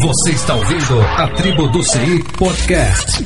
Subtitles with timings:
[0.00, 3.22] Você está ouvindo a Tribo do CI Podcast.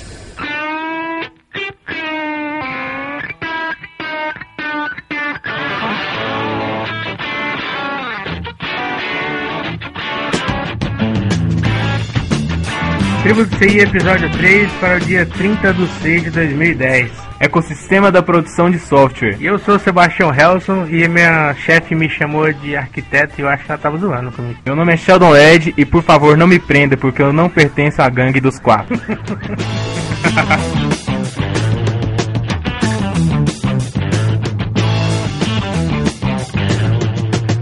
[13.23, 17.34] Tribo do CI, episódio 3, para o dia 30 de 6 de 2010.
[17.45, 19.37] Ecossistema da produção de software.
[19.39, 23.67] E eu sou Sebastião Helson e minha chefe me chamou de arquiteto e eu acho
[23.67, 24.59] que ela tava zoando comigo.
[24.65, 28.01] Meu nome é Sheldon Led e por favor não me prenda porque eu não pertenço
[28.01, 28.99] à gangue dos quatro.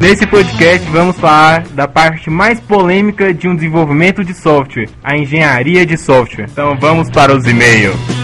[0.01, 5.85] Nesse podcast vamos falar da parte mais polêmica de um desenvolvimento de software, a engenharia
[5.85, 6.47] de software.
[6.51, 8.22] Então vamos para os e-mails.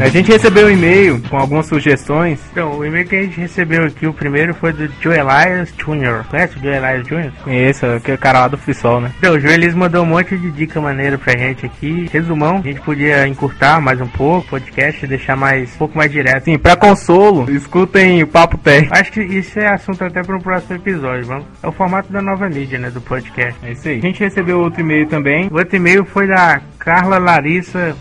[0.00, 2.40] A gente recebeu um e-mail com algumas sugestões.
[2.50, 6.24] Então, o e-mail que a gente recebeu aqui, o primeiro foi do Joe Elias Jr.
[6.28, 7.32] Conhece o Joe Elias Jr.?
[7.44, 9.12] Conheço, que é o cara lá do FreeSol, né?
[9.18, 12.08] Então, o Joe Elias mandou um monte de dica maneira pra gente aqui.
[12.10, 16.10] Resumão, a gente podia encurtar mais um pouco o podcast, deixar mais um pouco mais
[16.10, 16.44] direto.
[16.44, 18.96] Sim, pra consolo, escutem o Papo Técnico.
[18.96, 21.44] Acho que isso é assunto até para um próximo episódio, vamos?
[21.62, 23.54] É o formato da nova mídia, né, do podcast.
[23.62, 23.98] É isso aí.
[23.98, 25.48] A gente recebeu outro e-mail também.
[25.48, 27.94] O outro e-mail foi da Carla Larissa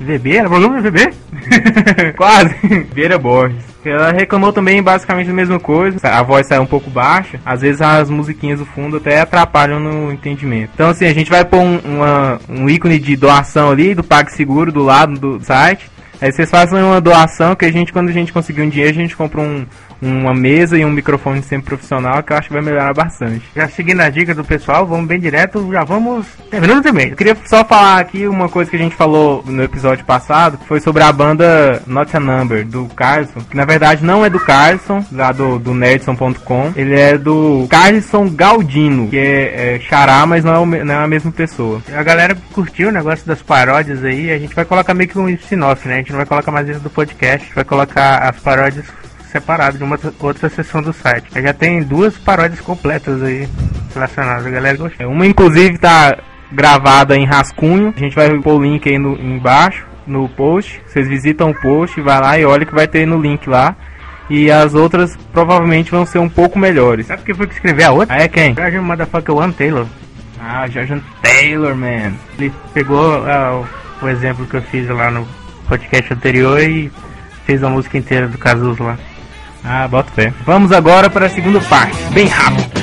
[0.00, 0.36] VB?
[0.36, 1.12] Era o nome VB?
[2.16, 2.54] Quase.
[2.94, 3.64] Vieira Borges.
[3.84, 5.98] Ela reclamou também basicamente a mesma coisa.
[6.02, 7.38] A voz sai um pouco baixa.
[7.44, 10.70] Às vezes as musiquinhas do fundo até atrapalham no entendimento.
[10.74, 14.72] Então assim, a gente vai pôr um, uma, um ícone de doação ali do PagSeguro
[14.72, 15.90] do lado do site.
[16.20, 19.00] Aí vocês fazem uma doação que a gente, quando a gente conseguir um dinheiro, a
[19.00, 19.64] gente compra um,
[20.00, 23.42] uma mesa e um microfone sempre profissional que eu acho que vai melhorar bastante.
[23.54, 27.10] Já seguindo a dica do pessoal, vamos bem direto, já vamos terminando também.
[27.10, 30.66] Eu queria só falar aqui uma coisa que a gente falou no episódio passado, que
[30.66, 34.40] foi sobre a banda Not a Number, do Carlson, que na verdade não é do
[34.40, 40.44] Carlson, lá do, do nerdson.com, ele é do Carlson Galdino, que é, é xará, mas
[40.44, 41.82] não é, o, não é a mesma pessoa.
[41.92, 45.28] A galera curtiu o negócio das paródias aí, a gente vai colocar meio que um
[45.28, 45.94] spin-off, né?
[45.94, 48.86] A gente não vai colocar mais isso do podcast, vai colocar as paródias
[49.30, 51.30] separado de uma outra seção do site.
[51.40, 53.48] Já tem duas paródias completas aí
[53.94, 55.08] relacionadas, a galera gostou.
[55.08, 56.16] Uma inclusive tá
[56.52, 60.82] gravada em rascunho, a gente vai pôr o link aí no, embaixo no post.
[60.86, 63.76] Vocês visitam o post, vai lá e olha que vai ter no link lá.
[64.28, 67.06] E as outras provavelmente vão ser um pouco melhores.
[67.06, 68.14] Sabe quem foi que escreveu a outra?
[68.14, 68.54] Ah, é quem?
[68.54, 69.86] George Motherfucker One Taylor.
[70.40, 72.12] Ah, George Taylor, man.
[72.38, 73.66] Ele pegou uh,
[74.00, 75.26] o exemplo que eu fiz lá no
[75.68, 76.90] podcast anterior e
[77.44, 78.98] fez a música inteira do Cazuza lá.
[79.64, 80.32] Ah, bota fé.
[80.44, 82.80] Vamos agora para a segunda parte, bem rápido.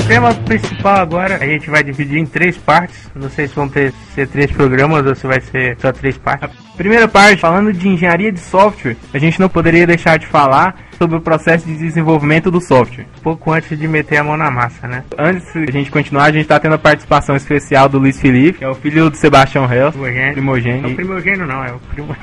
[0.00, 3.10] O tema principal agora a gente vai dividir em três partes.
[3.14, 6.48] Não sei se vão ter, ser três programas ou se vai ser só três partes.
[6.48, 10.87] A primeira parte, falando de engenharia de software, a gente não poderia deixar de falar
[10.98, 13.06] sobre o processo de desenvolvimento do software.
[13.22, 15.04] Pouco antes de meter a mão na massa, né?
[15.16, 18.58] Antes de a gente continuar, a gente está tendo a participação especial do Luiz Felipe,
[18.58, 19.92] que é o filho do Sebastião Hell.
[19.92, 20.32] Primogênio.
[20.32, 20.82] Primogênio.
[20.82, 22.16] Não, primogênio não, é o primo.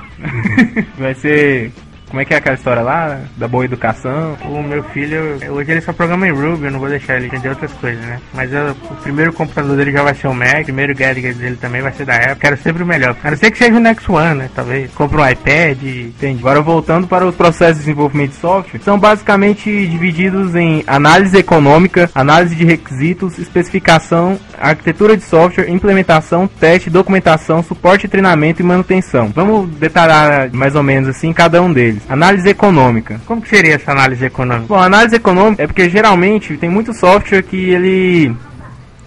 [0.99, 1.71] Vai ser
[2.09, 3.19] como é que é aquela história lá?
[3.37, 4.37] Da boa educação?
[4.45, 7.49] O meu filho, hoje ele só programa em Ruby, eu não vou deixar ele entender
[7.49, 8.19] outras coisas, né?
[8.33, 11.57] Mas eu, o primeiro computador dele já vai ser o Mac, o primeiro gadget dele
[11.57, 12.35] também vai ser da Apple.
[12.39, 13.15] Quero sempre o melhor.
[13.23, 14.49] A não ser que seja o Next One, né?
[14.53, 14.91] Talvez.
[14.91, 15.83] Compre um iPad.
[15.83, 16.39] Entendi.
[16.39, 22.09] Agora voltando para os processos de desenvolvimento de software, são basicamente divididos em análise econômica,
[22.13, 29.31] análise de requisitos, especificação, arquitetura de software, implementação, teste, documentação, suporte, treinamento e manutenção.
[29.33, 32.04] Vamos detalhar mais ou menos assim cada um deles.
[32.07, 33.19] Análise econômica.
[33.25, 34.67] Como que seria essa análise econômica?
[34.67, 38.35] Bom, análise econômica é porque geralmente tem muito software que ele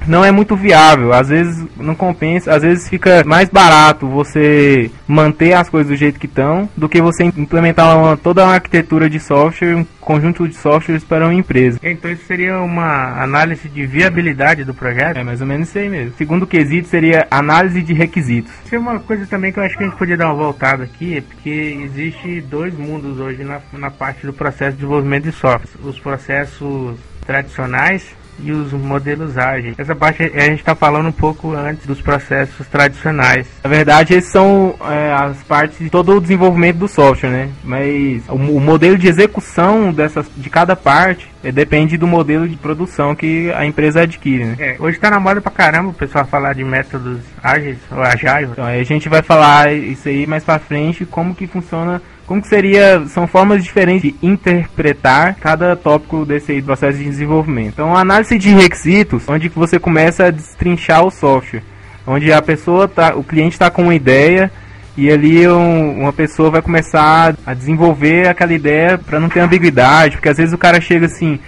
[0.06, 5.52] não é muito viável, às vezes não compensa, às vezes fica mais barato você manter
[5.52, 9.20] as coisas do jeito que estão do que você implementar uma, toda uma arquitetura de
[9.20, 11.78] software, um conjunto de softwares para uma empresa.
[11.82, 15.18] Então isso seria uma análise de viabilidade do projeto?
[15.18, 16.14] É mais ou menos isso aí mesmo.
[16.16, 18.52] Segundo quesito seria análise de requisitos.
[18.64, 20.84] Isso é uma coisa também que eu acho que a gente podia dar uma voltada
[20.84, 25.32] aqui, é porque existe dois mundos hoje na, na parte do processo de desenvolvimento de
[25.32, 25.68] software.
[25.84, 29.74] Os processos tradicionais e os modelos ágeis.
[29.78, 33.46] Essa parte a gente está falando um pouco antes dos processos tradicionais.
[33.62, 37.50] Na verdade, esses são é, as partes de todo o desenvolvimento do software, né?
[37.64, 42.56] Mas o, o modelo de execução dessas, de cada parte é, depende do modelo de
[42.56, 44.56] produção que a empresa adquire, né?
[44.58, 48.50] É, hoje está na moda pra caramba o pessoal falar de métodos ágeis ou agile.
[48.52, 52.42] Então, aí a gente vai falar isso aí mais para frente, como que funciona como
[52.42, 57.72] que seria, são formas diferentes de interpretar cada tópico desse processo de desenvolvimento.
[57.72, 61.62] Então, análise de requisitos, onde você começa a destrinchar o software,
[62.06, 64.52] onde a pessoa tá, o cliente está com uma ideia
[64.94, 70.16] e ali um, uma pessoa vai começar a desenvolver aquela ideia para não ter ambiguidade,
[70.16, 71.40] porque às vezes o cara chega assim,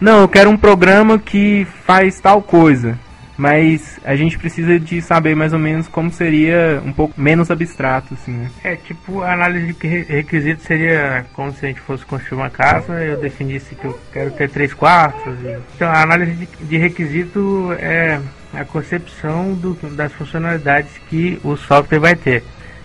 [0.00, 2.98] não, eu quero um programa que faz tal coisa
[3.36, 8.14] mas a gente precisa de saber mais ou menos como seria um pouco menos abstrato,
[8.14, 8.50] assim, né?
[8.62, 12.92] É, tipo, a análise de requisitos seria como se a gente fosse construir uma casa,
[13.02, 15.34] eu definisse que eu quero ter três quartos.
[15.42, 15.58] E...
[15.74, 18.20] Então, a análise de, de requisito é
[18.52, 22.44] a concepção do, das funcionalidades que o software vai ter.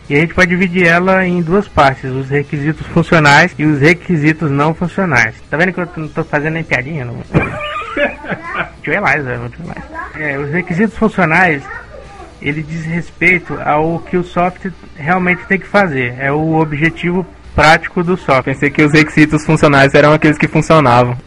[0.10, 4.50] E a gente pode dividir ela em duas partes, os requisitos funcionais e os requisitos
[4.50, 5.36] não funcionais.
[5.48, 7.06] Tá vendo que eu não tô fazendo nem piadinha?
[7.06, 7.22] Não?
[8.81, 9.51] Tio Eliza.
[10.15, 11.63] É, os requisitos funcionais,
[12.41, 16.15] ele diz respeito ao que o software realmente tem que fazer.
[16.19, 17.25] É o objetivo
[17.59, 18.53] prático do software.
[18.53, 21.17] Pensei que os requisitos funcionais eram aqueles que funcionavam.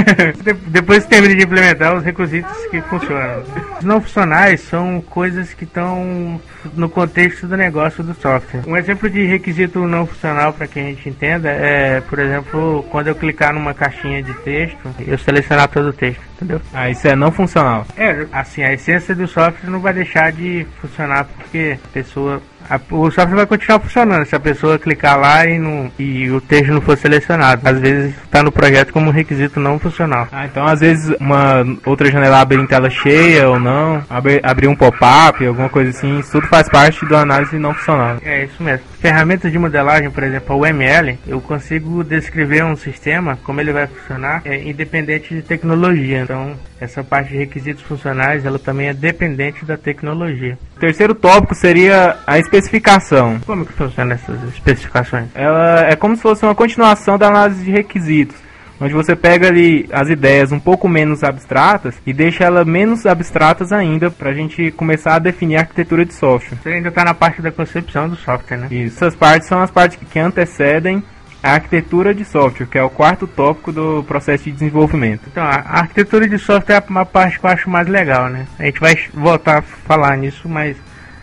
[0.68, 3.42] Depois que termina de implementar os requisitos que funcionam.
[3.78, 6.38] Os não funcionais são coisas que estão
[6.74, 8.62] no contexto do negócio do software.
[8.66, 13.08] Um exemplo de requisito não funcional para que a gente entenda é, por exemplo, quando
[13.08, 16.60] eu clicar numa caixinha de texto, eu selecionar todo o texto, entendeu?
[16.74, 17.86] Ah, isso é não funcional.
[17.96, 22.80] É, assim, a essência do software não vai deixar de funcionar porque a pessoa a,
[22.94, 26.72] o software vai continuar funcionando se a pessoa clicar lá e, não, e o texto
[26.72, 27.60] não for selecionado.
[27.68, 30.28] Às vezes está no projeto como requisito não funcional.
[30.30, 34.68] Ah, então às vezes uma outra janela abre em tela cheia ou não, abre, abrir
[34.68, 38.18] um pop-up, alguma coisa assim, isso tudo faz parte da análise não funcional.
[38.22, 38.86] É isso mesmo.
[39.00, 43.86] Ferramentas de modelagem, por exemplo, a UML, eu consigo descrever um sistema, como ele vai
[43.86, 46.20] funcionar, é, independente de tecnologia.
[46.20, 50.58] Então, essa parte de requisitos funcionais, ela também é dependente da tecnologia.
[50.76, 53.38] O terceiro tópico seria a especificação.
[53.44, 55.28] Como que funciona essas especificações?
[55.34, 58.36] Ela é como se fosse uma continuação da análise de requisitos
[58.80, 63.72] onde você pega ali as ideias um pouco menos abstratas e deixa elas menos abstratas
[63.72, 66.56] ainda para a gente começar a definir a arquitetura de software.
[66.62, 68.68] Você ainda está na parte da concepção do software, né?
[68.70, 68.96] Isso.
[68.96, 71.02] Essas partes são as partes que antecedem
[71.42, 75.22] a arquitetura de software, que é o quarto tópico do processo de desenvolvimento.
[75.26, 78.46] Então, a arquitetura de software é uma parte que eu acho mais legal, né?
[78.58, 80.76] A gente vai voltar a falar nisso, mas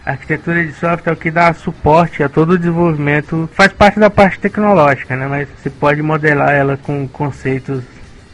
[0.05, 3.99] a arquitetura de software é o que dá suporte a todo o desenvolvimento, faz parte
[3.99, 5.27] da parte tecnológica, né?
[5.27, 7.83] Mas você pode modelar ela com conceitos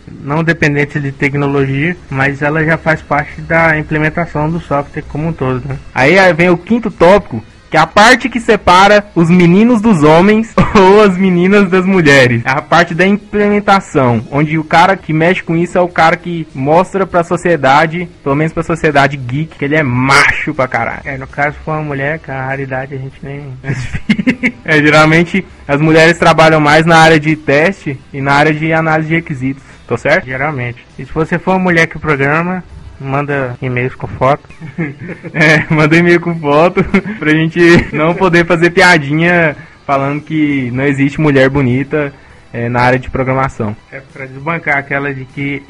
[0.07, 5.33] não dependentes de tecnologia, mas ela já faz parte da implementação do software como um
[5.33, 5.77] todo, né?
[5.93, 10.53] Aí vem o quinto tópico, que é a parte que separa os meninos dos homens
[10.79, 12.43] ou as meninas das mulheres.
[12.45, 16.15] É a parte da implementação, onde o cara que mexe com isso é o cara
[16.15, 21.01] que mostra pra sociedade, pelo menos pra sociedade geek, que ele é macho pra caralho.
[21.03, 23.57] É, no caso for uma mulher, que a raridade a gente nem...
[24.63, 29.09] é, geralmente as mulheres trabalham mais na área de teste e na área de análise
[29.09, 29.63] de requisitos.
[29.87, 30.27] Tô certo?
[30.27, 30.85] Geralmente.
[30.99, 32.63] E se você for uma mulher que programa,
[32.99, 34.47] manda e-mails com foto.
[35.33, 36.83] é, manda e-mail com foto
[37.19, 37.59] pra gente
[37.93, 39.55] não poder fazer piadinha
[39.85, 42.13] falando que não existe mulher bonita
[42.51, 43.75] é, na área de programação.
[43.91, 45.63] É pra desbancar aquela de que.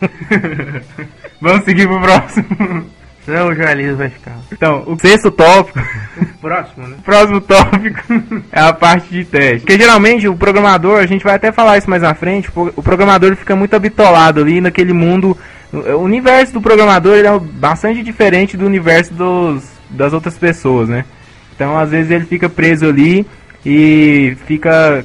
[1.40, 2.46] Vamos seguir pro próximo.
[3.26, 4.36] Não, o jornalismo vai ficar.
[4.52, 5.80] Então, o sexto tópico.
[6.40, 6.96] Próximo, né?
[7.04, 8.00] próximo tópico
[8.52, 9.66] é a parte de teste.
[9.66, 13.34] Porque geralmente o programador, a gente vai até falar isso mais na frente, o programador
[13.34, 15.36] fica muito habitolado ali naquele mundo
[15.72, 21.04] o universo do programador é bastante diferente do universo dos, das outras pessoas, né?
[21.54, 23.26] Então, às vezes ele fica preso ali
[23.64, 25.04] e fica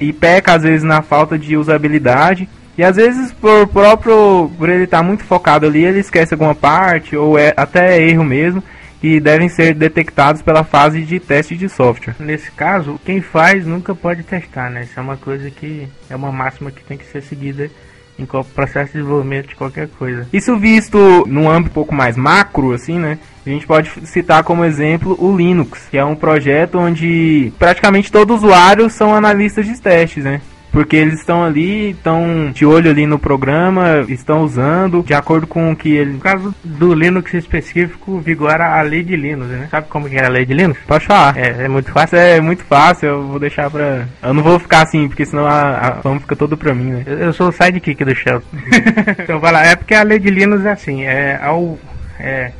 [0.00, 2.48] e peca às vezes na falta de usabilidade
[2.78, 6.54] e às vezes por próprio por ele estar tá muito focado ali, ele esquece alguma
[6.54, 8.62] parte ou é até erro mesmo
[9.00, 12.16] que devem ser detectados pela fase de teste de software.
[12.18, 14.82] Nesse caso, quem faz nunca pode testar, né?
[14.84, 17.70] Isso é uma coisa que é uma máxima que tem que ser seguida
[18.18, 20.26] em processo de desenvolvimento de qualquer coisa.
[20.32, 23.18] Isso visto num âmbito um pouco mais macro, assim, né?
[23.46, 28.38] A gente pode citar como exemplo o Linux, que é um projeto onde praticamente todos
[28.38, 30.40] os usuários são analistas de testes, né?
[30.76, 35.72] Porque eles estão ali, estão de olho ali no programa, estão usando de acordo com
[35.72, 36.12] o que ele.
[36.12, 39.68] No caso do Linux específico, vigora a lei de Linux, né?
[39.70, 40.78] Sabe como que é a lei de Linux?
[40.86, 41.34] Pode falar.
[41.34, 42.18] É, é muito fácil.
[42.18, 44.06] É muito fácil, eu vou deixar pra.
[44.22, 47.04] Eu não vou ficar assim, porque senão a, a fama fica todo pra mim, né?
[47.06, 48.42] Eu, eu sou o sidekick do Shell.
[49.18, 51.78] então vai lá, é porque a lei de Linux é assim, é ao.
[52.20, 52.52] É,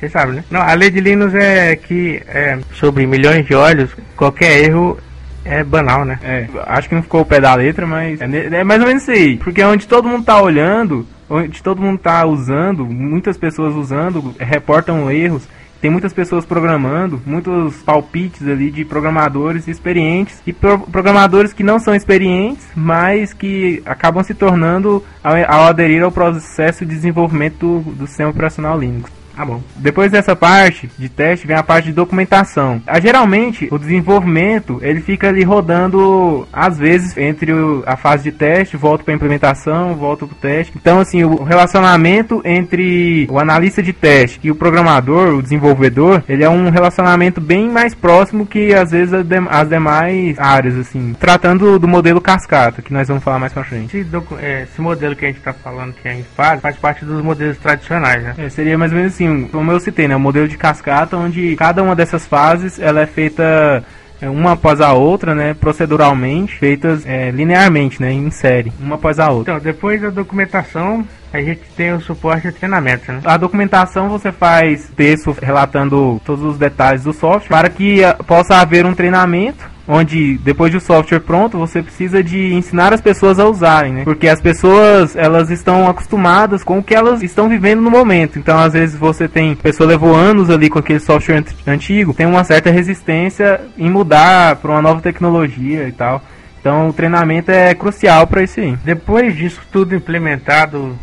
[0.00, 0.44] você sabe, né?
[0.50, 4.98] Não, a lei de Linux é que é, sobre milhões de olhos, qualquer erro
[5.44, 6.18] é banal, né?
[6.22, 8.26] É, acho que não ficou o pé da letra, mas é,
[8.60, 9.36] é mais ou menos isso aí.
[9.36, 14.34] Porque é onde todo mundo tá olhando, onde todo mundo tá usando, muitas pessoas usando,
[14.38, 15.46] reportam erros.
[15.80, 21.78] Tem muitas pessoas programando, muitos palpites ali de programadores experientes e pro programadores que não
[21.78, 27.92] são experientes, mas que acabam se tornando ao, ao aderir ao processo de desenvolvimento do,
[27.92, 29.23] do sistema operacional Linux.
[29.36, 29.60] Ah, bom.
[29.76, 32.80] Depois dessa parte de teste vem a parte de documentação.
[32.86, 38.32] Ah, geralmente o desenvolvimento ele fica ali rodando às vezes entre o, a fase de
[38.32, 40.72] teste, volta para implementação, volta para o teste.
[40.76, 46.44] Então assim o relacionamento entre o analista de teste e o programador, o desenvolvedor, ele
[46.44, 51.14] é um relacionamento bem mais próximo que às vezes as demais áreas assim.
[51.18, 53.96] Tratando do modelo cascata que nós vamos falar mais para frente.
[53.96, 54.08] Esse,
[54.40, 57.22] é, esse, modelo que a gente está falando que a gente faz faz parte dos
[57.22, 58.34] modelos tradicionais, né?
[58.38, 61.16] É, seria mais ou menos assim assim, como eu citei, né, o modelo de cascata,
[61.16, 63.84] onde cada uma dessas fases ela é feita
[64.20, 69.18] é, uma após a outra, né, proceduralmente, feitas é, linearmente, né, em série, uma após
[69.18, 69.54] a outra.
[69.54, 71.04] Então, depois da documentação,
[71.36, 73.20] a gente tem o suporte e treinamento, né?
[73.24, 78.56] A documentação você faz texto relatando todos os detalhes do software para que uh, possa
[78.56, 83.46] haver um treinamento onde depois do software pronto você precisa de ensinar as pessoas a
[83.46, 84.04] usarem, né?
[84.04, 88.38] Porque as pessoas elas estão acostumadas com o que elas estão vivendo no momento.
[88.38, 92.44] Então às vezes você tem pessoa levou anos ali com aquele software antigo, tem uma
[92.44, 96.22] certa resistência em mudar para uma nova tecnologia e tal.
[96.60, 98.74] Então o treinamento é crucial para isso aí.
[98.82, 100.98] Depois disso tudo implementado,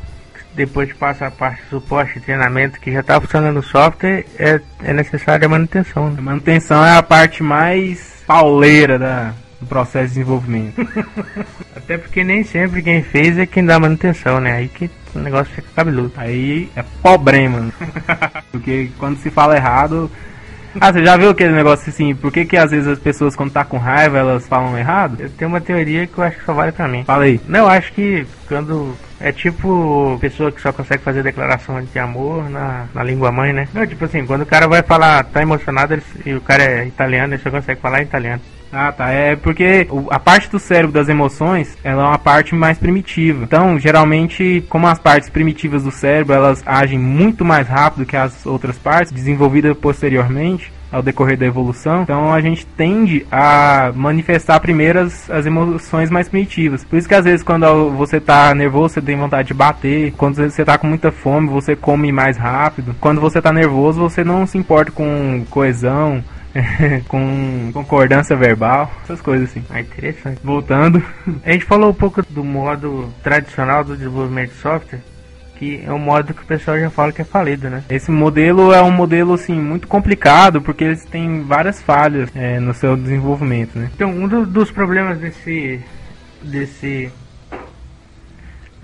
[0.53, 4.25] depois de passar a parte de suporte e treinamento que já está funcionando o software,
[4.38, 6.10] é, é necessária a manutenção.
[6.10, 6.15] Né?
[6.17, 10.81] A manutenção é a parte mais pauleira da, do processo de desenvolvimento.
[11.75, 14.53] Até porque nem sempre quem fez é quem dá manutenção, né?
[14.53, 16.13] Aí que o negócio fica cabeludo.
[16.17, 17.72] Aí é problema.
[18.51, 20.12] porque quando se fala errado.
[20.79, 22.15] Ah, você já viu aquele negócio assim?
[22.15, 25.17] Por que, que às vezes as pessoas, quando tá com raiva, elas falam errado?
[25.20, 27.03] Eu tenho uma teoria que eu acho que só vale pra mim.
[27.03, 27.41] Fala aí.
[27.46, 32.50] Não, eu acho que quando é tipo pessoa que só consegue fazer declaração de amor
[32.50, 33.68] na, na língua mãe, né?
[33.74, 36.86] Não, tipo assim, quando o cara vai falar, tá emocionado, ele, e o cara é
[36.86, 38.42] italiano, ele só consegue falar italiano.
[38.74, 39.10] Ah, tá.
[39.10, 43.44] É porque a parte do cérebro das emoções, ela é uma parte mais primitiva.
[43.44, 48.46] Então, geralmente, como as partes primitivas do cérebro, elas agem muito mais rápido que as
[48.46, 52.04] outras partes, desenvolvidas posteriormente, ao decorrer da evolução.
[52.04, 56.84] Então a gente tende a manifestar primeiro as, as emoções mais primitivas.
[56.84, 60.12] Por isso que às vezes quando você tá nervoso, você tem vontade de bater.
[60.18, 62.96] Quando você tá com muita fome, você come mais rápido.
[63.00, 66.24] Quando você tá nervoso, você não se importa com coesão.
[67.08, 69.64] com concordância verbal, essas coisas assim.
[69.70, 70.40] Ah, interessante.
[70.44, 71.02] Voltando,
[71.46, 75.00] a gente falou um pouco do modo tradicional do desenvolvimento de software,
[75.62, 77.84] que é um modo que o pessoal já fala que é falido, né?
[77.88, 82.74] Esse modelo é um modelo assim muito complicado porque eles têm várias falhas é, no
[82.74, 83.91] seu desenvolvimento, né?
[83.94, 85.80] Então um do, dos problemas desse
[86.41, 87.12] desse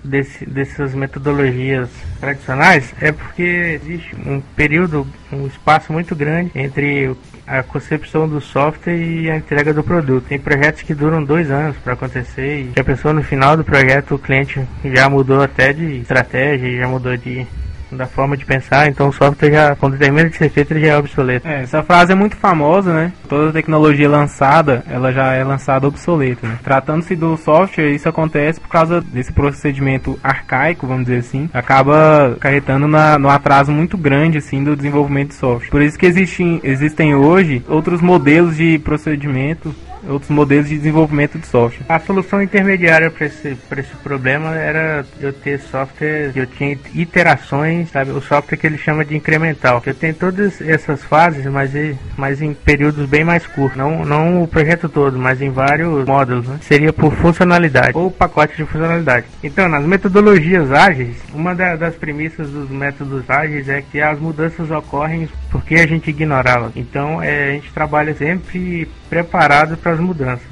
[0.03, 7.15] desse, dessas metodologias tradicionais é porque existe um período, um espaço muito grande entre
[7.47, 10.25] a concepção do software e a entrega do produto.
[10.27, 14.15] Tem projetos que duram dois anos para acontecer e a pessoa no final do projeto
[14.15, 17.47] o cliente já mudou até de estratégia, já mudou de
[17.91, 20.93] da forma de pensar, então o software já, quando termina de ser feito, ele já
[20.93, 21.47] é obsoleto.
[21.47, 23.13] É, essa frase é muito famosa, né?
[23.27, 26.47] Toda tecnologia lançada, ela já é lançada obsoleta.
[26.47, 26.59] Né?
[26.63, 32.87] Tratando-se do software, isso acontece por causa desse procedimento arcaico, vamos dizer assim, acaba acarretando
[32.87, 35.69] na, no atraso muito grande, assim, do desenvolvimento de software.
[35.69, 39.73] Por isso que existem, existem hoje outros modelos de procedimento
[40.07, 41.85] outros modelos de desenvolvimento de software.
[41.89, 48.11] A solução intermediária para esse, esse problema era eu ter software, eu tinha iterações, sabe?
[48.11, 49.81] O software que ele chama de incremental.
[49.85, 51.71] Eu tenho todas essas fases, mas,
[52.17, 53.77] mas em períodos bem mais curtos.
[53.77, 56.47] Não, não o projeto todo, mas em vários módulos.
[56.47, 56.57] Né?
[56.61, 59.25] Seria por funcionalidade ou pacote de funcionalidade.
[59.43, 64.69] Então, nas metodologias ágeis, uma da, das premissas dos métodos ágeis é que as mudanças
[64.71, 66.71] ocorrem porque a gente ignorá-las.
[66.75, 70.47] Então, é, a gente trabalha sempre preparado para as mudanças.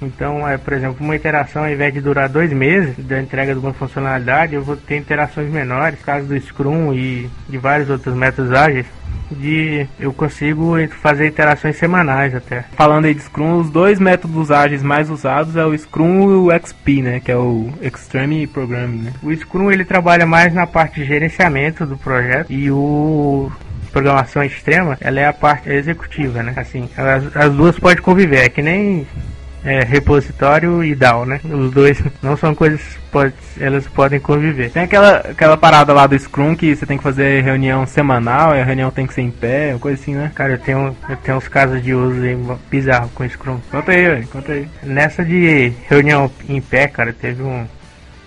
[0.00, 3.60] Então, é, por exemplo, uma interação ao invés de durar dois meses da entrega de
[3.60, 8.52] uma funcionalidade, eu vou ter interações menores, caso do Scrum e de vários outros métodos
[8.52, 8.86] ágeis,
[9.30, 12.64] de eu consigo fazer interações semanais até.
[12.76, 16.50] Falando aí de Scrum, os dois métodos ágeis mais usados é o Scrum e o
[16.50, 19.12] XP, né, que é o Extreme Programming, né?
[19.22, 23.50] O Scrum ele trabalha mais na parte de gerenciamento do projeto e o
[23.96, 26.52] programação extrema, ela é a parte executiva, né?
[26.54, 29.06] Assim, as, as duas podem conviver, é que nem
[29.64, 31.40] é, repositório e DAO, né?
[31.42, 32.78] Os dois não são coisas
[33.10, 34.70] pode, elas podem conviver.
[34.70, 38.60] Tem aquela, aquela parada lá do Scrum que você tem que fazer reunião semanal, e
[38.60, 40.30] a reunião tem que ser em pé, coisa assim, né?
[40.34, 42.20] Cara, eu tenho, eu tenho uns casos de uso
[42.70, 43.58] bizarro com Scrum.
[43.70, 44.68] Conta aí, conta aí.
[44.82, 47.66] Nessa de reunião em pé, cara, teve um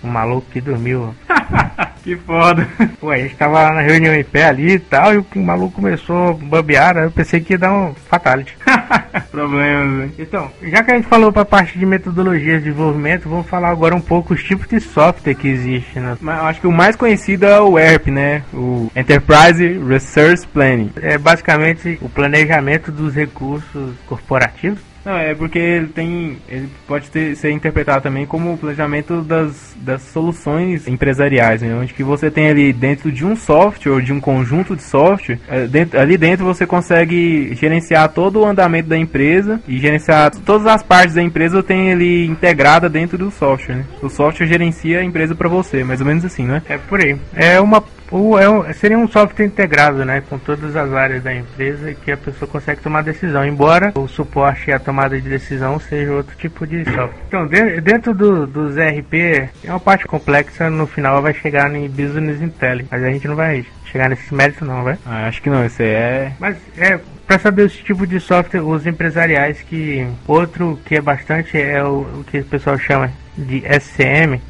[0.02, 1.14] um maluco que dormiu.
[2.02, 2.66] que foda.
[2.98, 5.76] Pô, a gente tava lá na reunião em pé ali e tal, e o maluco
[5.76, 8.56] começou a bambear, eu pensei que ia dar um fatality.
[9.30, 10.14] Problemas, hein?
[10.18, 13.94] Então, já que a gente falou pra parte de metodologia de desenvolvimento, vamos falar agora
[13.94, 16.02] um pouco os tipos de software que existem.
[16.02, 16.16] Né?
[16.20, 18.42] Mas eu acho que o mais conhecido é o ERP, né?
[18.52, 20.92] O Enterprise Resource Planning.
[20.96, 24.89] É basicamente o planejamento dos recursos corporativos.
[25.04, 26.36] Não, é porque ele tem.
[26.48, 31.74] Ele pode ter, ser interpretado também como o planejamento das, das soluções empresariais, né?
[31.74, 35.38] Onde que você tem ali dentro de um software ou de um conjunto de software,
[35.48, 40.66] é, dentro, ali dentro você consegue gerenciar todo o andamento da empresa e gerenciar todas
[40.66, 43.84] as partes da empresa tem ele integrada dentro do software, né?
[44.02, 46.62] O software gerencia a empresa para você, mais ou menos assim, né?
[46.68, 47.16] É por aí.
[47.34, 51.34] É uma o, é um, seria um software integrado, né, com todas as áreas da
[51.34, 55.78] empresa que a pessoa consegue tomar decisão, embora o suporte e a tomada de decisão
[55.78, 57.22] seja outro tipo de software.
[57.28, 61.88] Então, de, dentro do, dos ERP, é uma parte complexa, no final vai chegar em
[61.88, 64.98] Business Intelligence, mas a gente não vai chegar nesse mérito não, vai?
[65.06, 66.32] Ah, acho que não, esse é...
[66.38, 70.06] Mas é, para saber esse tipo de software, os empresariais que...
[70.26, 74.40] Outro que é bastante é o, o que o pessoal chama de SCM,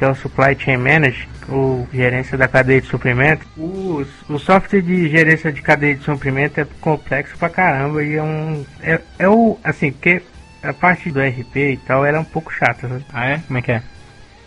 [0.00, 3.46] que é o Supply Chain Manager, ou gerência da cadeia de suprimento.
[3.54, 8.22] O, o software de gerência de cadeia de suprimento é complexo pra caramba e é
[8.22, 8.64] um.
[8.82, 9.58] É, é o.
[9.62, 10.22] Assim, porque
[10.62, 12.88] a parte do RP e tal era é um pouco chata.
[12.88, 13.04] Sabe?
[13.12, 13.38] Ah, é?
[13.46, 13.82] Como é que é?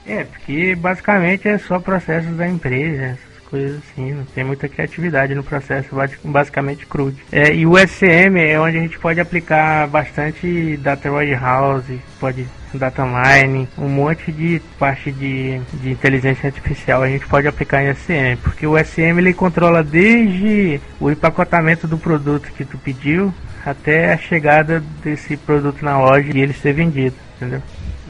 [0.07, 3.15] É, porque basicamente é só processos da empresa,
[3.53, 7.23] coisas assim, não tem muita criatividade no processo, basicamente crude.
[7.31, 13.05] É, e o SCM é onde a gente pode aplicar bastante data warehouse, pode data
[13.05, 18.41] mining, um monte de parte de, de inteligência artificial a gente pode aplicar em SM,
[18.41, 23.31] porque o SM ele controla desde o empacotamento do produto que tu pediu
[23.63, 27.61] até a chegada desse produto na loja e ele ser vendido, entendeu?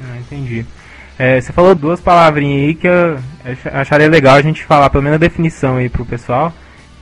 [0.01, 0.65] Ah, entendi.
[1.17, 3.17] É, você falou duas palavrinhas aí que eu
[3.71, 6.53] acharia legal a gente falar, pelo menos a definição aí pro pessoal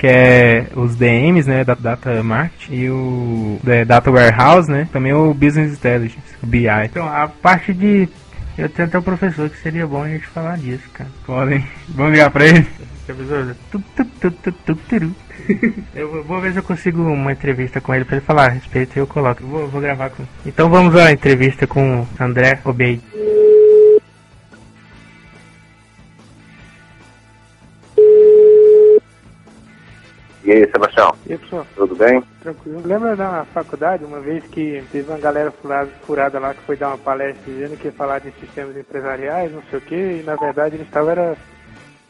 [0.02, 5.14] que é os DMs, né, da Data Market e o é, Data Warehouse, né, também
[5.14, 6.66] o Business Intelligence, o BI.
[6.86, 8.10] Então, a parte de
[8.58, 11.10] eu tenho até um professor que seria bom a gente falar disso, cara.
[11.26, 11.64] Podem.
[11.90, 12.68] Vamos ligar pra ele?
[15.96, 18.96] eu vou ver se eu consigo uma entrevista com ele pra ele falar a respeito
[18.96, 19.44] e eu coloco.
[19.44, 23.02] Eu vou, vou gravar com Então vamos à entrevista com André Obeid.
[30.44, 31.14] E aí, Sebastião?
[31.28, 31.66] E aí, pessoal?
[31.76, 32.24] Tudo bem?
[32.42, 32.82] Tranquilo.
[32.84, 36.90] Lembra da faculdade, uma vez que teve uma galera furada, furada lá que foi dar
[36.90, 40.36] uma palestra dizendo que ia falar de sistemas empresariais, não sei o quê, e na
[40.36, 41.36] verdade eles estavam era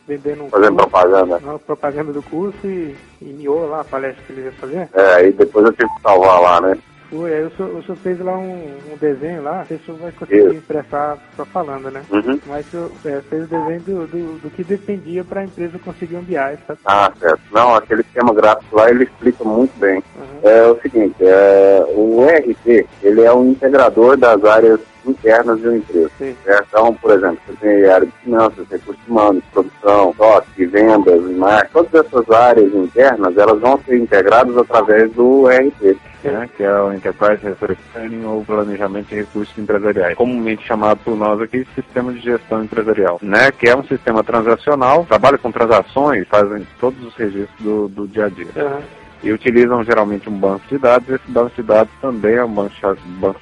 [0.08, 1.38] vendendo um Fazendo curso, propaganda.
[1.38, 4.90] uma propaganda do curso e, e miou lá a palestra que eles iam fazer.
[4.94, 6.78] É, aí depois eu tive que salvar lá, né?
[7.12, 10.46] Aí o senhor, o senhor fez lá um, um desenho lá, o senhor vai conseguir
[10.46, 10.54] Isso.
[10.56, 12.02] expressar só falando, né?
[12.10, 12.40] Uhum.
[12.46, 15.78] Mas o senhor é, fez o desenho do, do, do que dependia para a empresa
[15.80, 16.38] conseguir um BI?
[16.86, 17.42] Ah, certo.
[17.52, 20.02] Não, aquele esquema gráfico lá, ele explica muito bem.
[20.16, 20.50] Uhum.
[20.50, 25.78] É o seguinte, é, o ERP, ele é um integrador das áreas internas de uma
[25.78, 26.12] empresa.
[26.18, 26.36] Sim.
[26.44, 26.68] certo?
[26.70, 31.74] Então, por exemplo, você tem área de finanças, recursos humanos, produção, estoque, vendas, marketing.
[31.74, 35.98] Todas essas áreas internas, elas vão ser integradas através do ERP.
[36.24, 41.16] Né, que é o Enterprise Resource Planning ou Planejamento de Recursos Empresariais, comumente chamado por
[41.16, 45.52] nós aqui de Sistema de Gestão Empresarial, né, que é um sistema transacional, trabalha com
[45.52, 49.01] transações, fazem todos os registros do, do dia a dia Uhum.
[49.24, 51.10] E utilizam geralmente um banco de dados.
[51.10, 52.74] Esse banco de dados também é um banco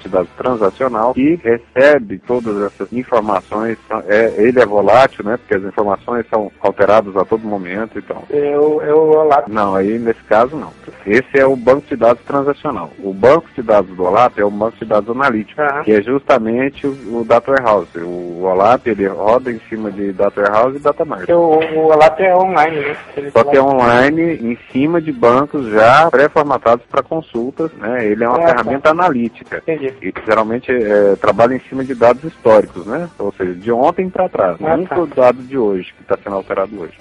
[0.02, 3.78] de, dados transacional que recebe todas essas informações.
[4.06, 5.36] É, ele é volátil, né?
[5.36, 8.22] Porque as informações são alteradas a todo momento, então.
[8.30, 9.48] É o, é o OLAP.
[9.48, 10.72] Não, aí nesse caso não.
[11.06, 12.90] Esse é o banco de dados transacional.
[12.98, 15.82] O banco de dados do OLAP é o banco de dados analítico, Aham.
[15.82, 17.98] que é justamente o, o Data Warehouse.
[17.98, 21.28] O OLAP ele roda em cima de Data Warehouse e Data Mart.
[21.28, 22.96] O, o OLAP é online, né?
[23.32, 28.06] Só que é online em cima de bancos já pré-formatados para consultas, né?
[28.06, 28.48] Ele é uma tá.
[28.48, 29.58] ferramenta analítica.
[29.58, 29.94] Entendi.
[30.02, 33.08] E geralmente é, trabalha em cima de dados históricos, né?
[33.18, 34.94] Ou seja, de ontem para trás, Ah, não tá.
[34.94, 36.94] do dado de hoje, que está sendo alterado hoje,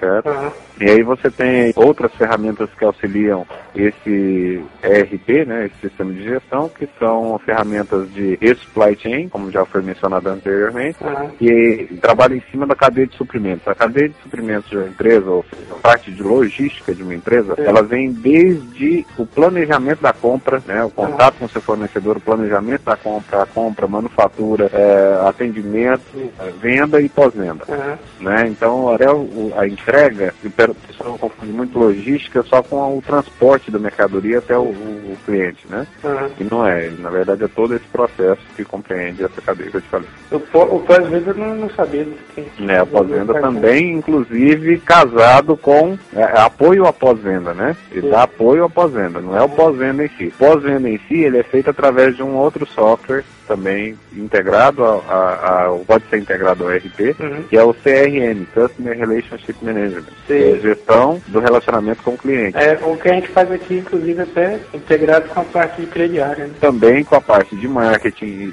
[0.00, 0.28] certo?
[0.28, 0.52] Aham.
[0.80, 6.68] E aí você tem outras ferramentas que auxiliam esse ERP, né, esse sistema de gestão,
[6.68, 10.98] que são ferramentas de supply chain, como já foi mencionado anteriormente,
[11.38, 13.66] que trabalha em cima da cadeia de suprimentos.
[13.68, 17.14] A cadeia de suprimentos de uma empresa, ou seja, a parte de logística de uma
[17.14, 17.62] empresa, Sim.
[17.62, 22.20] ela vem desde o planejamento da compra, né, o contato com o seu fornecedor, o
[22.20, 27.98] planejamento da compra, a compra, manufatura, eh, atendimento, eh, venda e pós-venda Aham.
[28.20, 28.46] né?
[28.48, 30.50] Então até o- a entrega o
[30.86, 35.86] pessoal confunde muito logística só com o transporte da mercadoria até o, o, cliente, né?
[36.02, 36.28] Uhum.
[36.40, 39.80] E não é, na verdade é todo esse processo que compreende essa cadeia que eu
[39.80, 40.08] te falei.
[40.30, 42.04] O, o pós-venda eu não, não sabia.
[42.04, 47.63] do que- Né, a pós-venda também, inclusive, casado com é, apoio à pós-venda, né?
[47.90, 48.10] Ele Sim.
[48.10, 50.32] dá apoio à pós-venda, não é o pós-venda em si.
[50.38, 55.66] Pós-venda em si, ele é feito através de um outro software também integrado, a, a-
[55.66, 57.42] a- pode ser integrado ao RP, Uhum.
[57.48, 62.56] que é o CRM, Customer Relationship Management, é gestão do relacionamento com o cliente.
[62.56, 66.46] É, o que a gente faz aqui, inclusive, até integrado com a parte de crediária.
[66.46, 66.54] Né?
[66.60, 68.52] também com a parte de marketing.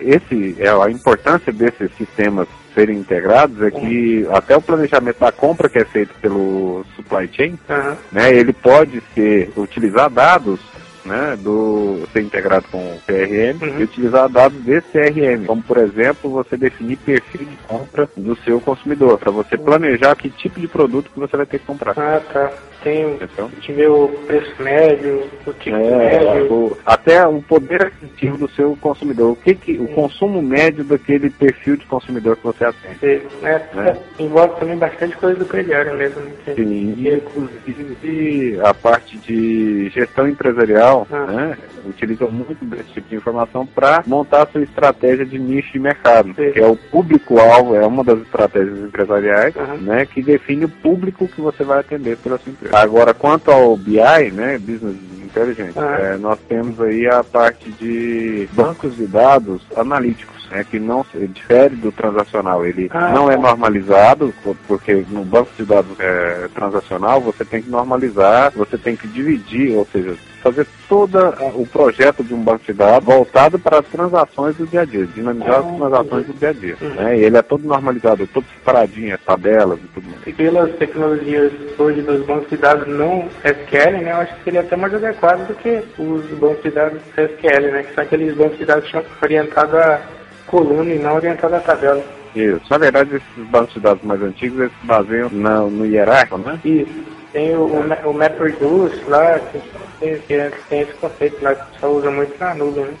[0.00, 5.68] Esse é a importância desses sistemas serem integrados é que até o planejamento da compra
[5.68, 7.96] que é feito pelo supply chain, Aham.
[8.10, 10.60] né, ele pode ser utilizar dados
[11.04, 13.80] né, do ser integrado com o CRM Uhum.
[13.80, 18.60] e utilizar dados desse CRM, como por exemplo você definir perfil de compra do seu
[18.60, 21.94] consumidor, para você planejar que tipo de produto que você vai ter que comprar.
[21.98, 22.52] Ah, tá.
[22.82, 23.50] Tem o Entendeu?
[23.60, 26.52] que vê o preço médio, o tipo É, médio.
[26.52, 29.32] o- até o poder aquisitivo do seu consumidor.
[29.32, 32.96] O que, que o consumo médio daquele perfil de consumidor que você atende.
[32.98, 34.22] Você, né, É.
[34.22, 36.20] Envolve também bastante coisa do crediário mesmo.
[36.20, 36.32] Né?
[36.54, 41.26] Sim, e inclusive a parte de gestão empresarial, Ah.
[41.26, 45.78] né, utiliza muito desse tipo de informação para montar a sua estratégia de nicho de
[45.78, 46.52] mercado, Sim.
[46.52, 49.76] que é o público-alvo, é uma das estratégias empresariais, Aham.
[49.78, 52.71] né, que define o público que você vai atender pela sua empresa.
[52.72, 53.96] Agora, quanto ao BI,
[54.32, 55.96] né, Business Intelligence, Ah.
[56.00, 61.26] é, nós temos aí a parte de bancos de dados analíticos, né, que não se-
[61.28, 62.64] difere do transacional.
[62.64, 63.42] Ele Ah, não é tá.
[63.42, 68.96] normalizado, po- porque no banco de dados é, transacional você tem que normalizar, você tem
[68.96, 71.18] que dividir, ou seja, fazer todo
[71.54, 75.06] o projeto de um banco de dados voltado para as transações do dia a dia,
[75.06, 76.76] dinamizar as Ah, transações do dia a dia.
[76.80, 76.88] Uhum.
[76.94, 77.18] Né?
[77.18, 80.26] E ele é todo normalizado, todo separadinho, as tabelas e tudo mais.
[80.26, 84.60] E pelas tecnologias hoje dos bancos de dados não SQL, né, eu acho que seria
[84.60, 88.58] até mais adequado do que os bancos de dados SQL, né, que são aqueles bancos
[88.58, 90.00] de dados orientados a
[90.46, 92.04] coluna e não orientados a tabela.
[92.34, 92.60] Isso.
[92.70, 96.58] Na verdade, esses bancos de dados mais antigos eles se baseiam na- no hierárquico, né?
[96.64, 97.21] Isso.
[97.32, 99.58] Tem o, o, Ma- o MapReduce lá, que
[99.98, 102.94] tem, que tem esse conceito lá que pessoal usa muito na nuvem, né?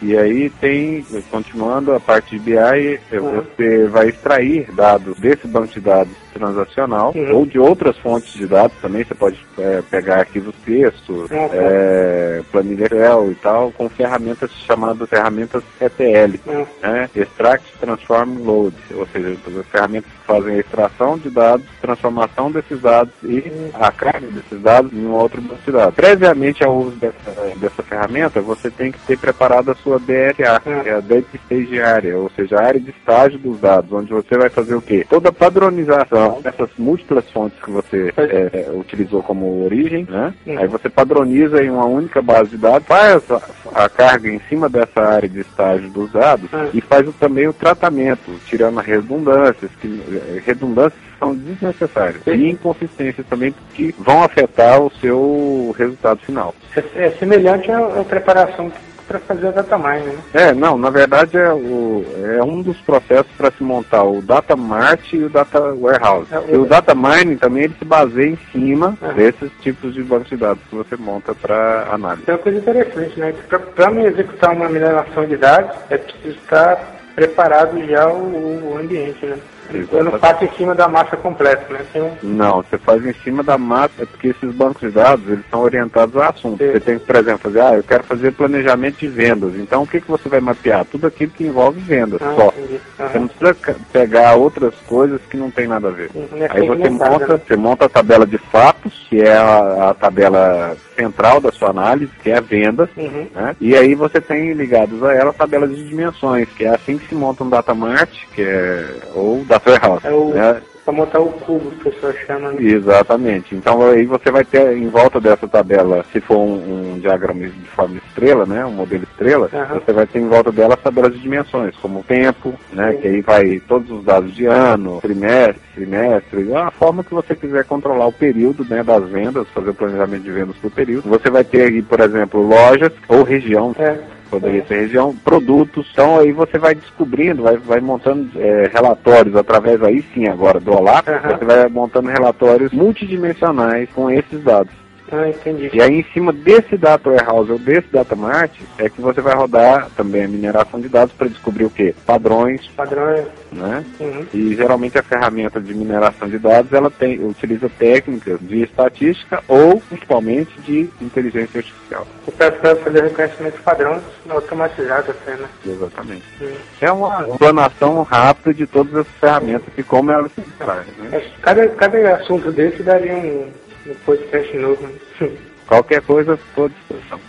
[0.00, 3.40] E aí tem, continuando a parte de BI, Uhum.
[3.42, 7.36] você vai extrair dados desse banco de dados transacional Uhum.
[7.36, 9.04] ou de outras fontes de dados também.
[9.04, 11.48] Você pode eh, pegar arquivos textos, Uhum.
[11.52, 16.38] eh, planilha Excel e tal, com ferramentas chamadas ferramentas ETL.
[16.46, 16.66] Uhum.
[16.82, 17.10] Né?
[17.14, 22.80] Extract, Transform, Load, ou seja, as ferramentas que fazem a extração de dados, transformação desses
[22.80, 23.42] dados e
[23.74, 25.94] a carga desses dados em um outro banco de dados.
[25.94, 30.42] Previamente ao uso dessa, dessa ferramenta, você tem que ter preparado a sua DRA, que
[30.42, 34.36] é a Data Stage Area, ou seja, a área de estágio dos dados, onde você
[34.38, 35.06] vai fazer o quê?
[35.08, 40.32] Toda a padronização dessas múltiplas fontes que você eh, utilizou como origem, né?
[40.46, 40.58] Uhum.
[40.58, 44.68] Aí você padroniza em uma única base de dados, faz a, a carga em cima
[44.68, 46.68] dessa área de estágio dos dados Uhum.
[46.74, 52.32] e faz o- também o tratamento, tirando as redundâncias, que eh, redundâncias são desnecessárias Sim.
[52.32, 56.54] e inconsistências também que vão afetar o seu resultado final.
[56.76, 58.70] É, é semelhante à, à preparação
[59.12, 60.18] para fazer a data mining, né?
[60.32, 62.04] É, não, na verdade é, o,
[62.38, 66.28] é um dos processos para se montar o Data Mart e o Data Warehouse.
[66.34, 69.14] É, E o Data Mining também ele se baseia em cima Uhum.
[69.14, 72.22] desses tipos de bancos de dados que você monta para análise.
[72.26, 73.34] É uma coisa interessante, né?
[73.74, 76.78] Para me executar uma mineração de dados, é preciso estar
[77.14, 79.36] preparado já o, o ambiente, né?
[79.70, 80.20] Eu não Exatamente.
[80.20, 81.84] faço em cima da massa completa, né?
[81.94, 85.44] Um, Não, você faz em cima da massa, é porque esses bancos de dados, eles
[85.50, 86.58] são orientados a assunto.
[86.62, 86.72] Sim.
[86.72, 89.54] Você tem que, por exemplo, fazer, ah, eu quero fazer planejamento de vendas.
[89.56, 90.84] Então, o que, que você vai mapear?
[90.84, 92.46] Tudo aquilo que envolve vendas, ah, só.
[92.48, 92.80] entendi.
[92.98, 96.10] Você não precisa pegar outras coisas que não tem nada a ver.
[96.34, 97.40] É Aí você monta, né?
[97.46, 102.12] você monta a tabela de fatos, que é a, a tabela central da sua análise,
[102.22, 103.26] que é a venda, Uhum.
[103.34, 103.56] né?
[103.60, 107.08] E aí você tem ligados a ela a tabela de dimensões, que é assim que
[107.08, 110.06] se monta um data mart, que é ou data warehouse.
[110.06, 110.62] É o, né?
[110.84, 112.62] Para montar o cubo, que o pessoal chama, né?
[112.62, 113.54] Exatamente.
[113.54, 117.68] Então aí você vai ter em volta dessa tabela, se for um, um diagrama de
[117.68, 119.80] forma estrela, né, um modelo estrela, Aham.
[119.80, 122.98] você vai ter em volta dela as tabelas de dimensões, como o tempo, né, Sim.
[122.98, 127.64] que aí vai todos os dados de ano, trimestre, trimestre, a forma que você quiser
[127.64, 131.08] controlar o período, né, das vendas, fazer o planejamento de vendas por período.
[131.08, 133.98] Você vai ter aí, por exemplo, lojas ou região É.
[134.32, 135.86] poderia ser região, produtos.
[135.92, 140.72] Então aí você vai descobrindo, vai, vai montando é, relatórios através aí sim agora do
[140.72, 141.38] OLAP, Aham.
[141.38, 144.81] você vai montando relatórios multidimensionais com esses dados.
[145.12, 145.70] Ah, entendi.
[145.74, 149.34] E aí, em cima desse data warehouse ou desse data mart, é que você vai
[149.34, 151.94] rodar também a mineração de dados para descobrir o quê?
[152.06, 153.26] Padrões, Padrões.
[153.52, 153.84] né?
[154.00, 154.26] Uhum.
[154.32, 159.80] E geralmente a ferramenta de mineração de dados ela tem, utiliza técnicas de estatística ou
[159.80, 162.06] principalmente de inteligência artificial.
[162.38, 165.48] Para fazer reconhecimento de padrões automatizado até, né?
[165.66, 166.24] Exatamente.
[166.40, 166.52] Uhum.
[166.80, 170.94] É uma explanação rápida de todas as ferramentas e como elas se interagem.
[170.98, 171.20] Né?
[171.20, 173.50] Que Cada, cada assunto desse daria um,
[173.86, 174.86] um podcast novo.
[174.86, 175.30] Né?
[175.66, 177.20] Qualquer coisa, estou à disposição.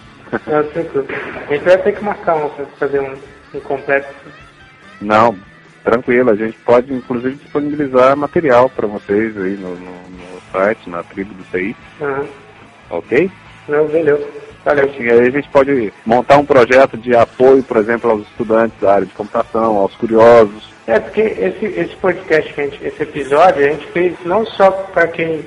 [0.47, 1.07] Não, tranquilo.
[1.47, 3.15] A gente vai ter que marcar um fazer um,
[3.53, 4.13] um completo.
[5.01, 5.37] Não,
[5.83, 6.31] tranquilo.
[6.31, 11.33] A gente pode inclusive disponibilizar material para vocês aí no, no, no site, na tribo
[11.33, 11.75] do TI.
[12.01, 12.27] Uhum.
[12.89, 13.31] Ok?
[13.67, 14.27] Não, valeu.
[14.65, 14.89] Valeu.
[14.97, 18.95] E aí a gente pode montar um projeto de apoio, por exemplo, aos estudantes da
[18.95, 20.71] área de computação, aos curiosos.
[20.87, 24.71] É porque esse, esse podcast, que a gente, esse episódio, a gente fez não só
[24.71, 25.45] para quem,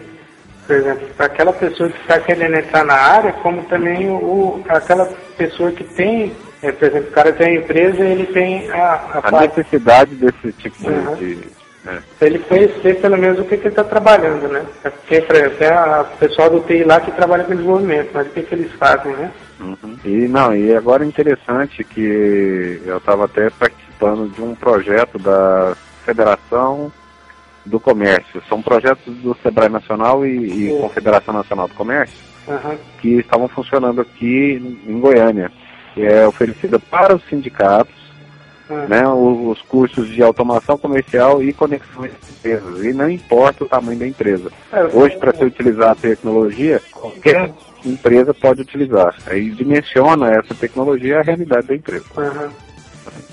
[0.66, 5.07] por exemplo, para aquela pessoa que está querendo entrar na área, como também o, aquela
[5.38, 8.76] pessoa que tem, é, por exemplo, o cara tem a empresa e ele tem a,
[9.14, 9.59] a A parte.
[9.59, 10.88] necessidade desse tipo de.
[10.90, 11.14] Uhum.
[11.16, 11.57] de-
[11.88, 11.98] é.
[12.26, 14.64] Ele conhecer pelo menos o que, que ele está trabalhando, né?
[14.83, 18.26] Porque, por exemplo, tem a o pessoal do TI lá que trabalha com desenvolvimento, mas
[18.26, 19.31] o que, que eles fazem, né?
[19.61, 19.96] Uhum.
[20.05, 25.76] E não, e agora é interessante que eu estava até participando de um projeto da
[26.05, 26.90] Federação
[27.66, 28.42] do Comércio.
[28.48, 30.79] São projetos do Sebrae Nacional e, e.
[30.81, 32.16] Confederação Nacional do Comércio
[32.48, 32.76] Aham.
[33.00, 35.50] que estavam funcionando aqui em Goiânia.
[35.96, 37.94] É oferecida para os sindicatos
[38.68, 42.85] Ah, né, o- os cursos de automação comercial e conexão entre empresas.
[42.85, 44.50] E não importa o tamanho da empresa.
[44.72, 47.52] É, Hoje, para se utilizar a tecnologia, qualquer
[47.85, 49.14] empresa pode utilizar.
[49.29, 52.07] Aí dimensiona essa tecnologia à realidade da empresa.
[52.16, 52.50] Aham.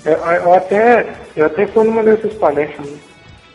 [0.04, 2.96] Eu, eu até, eu até fui numa dessas palestras, né?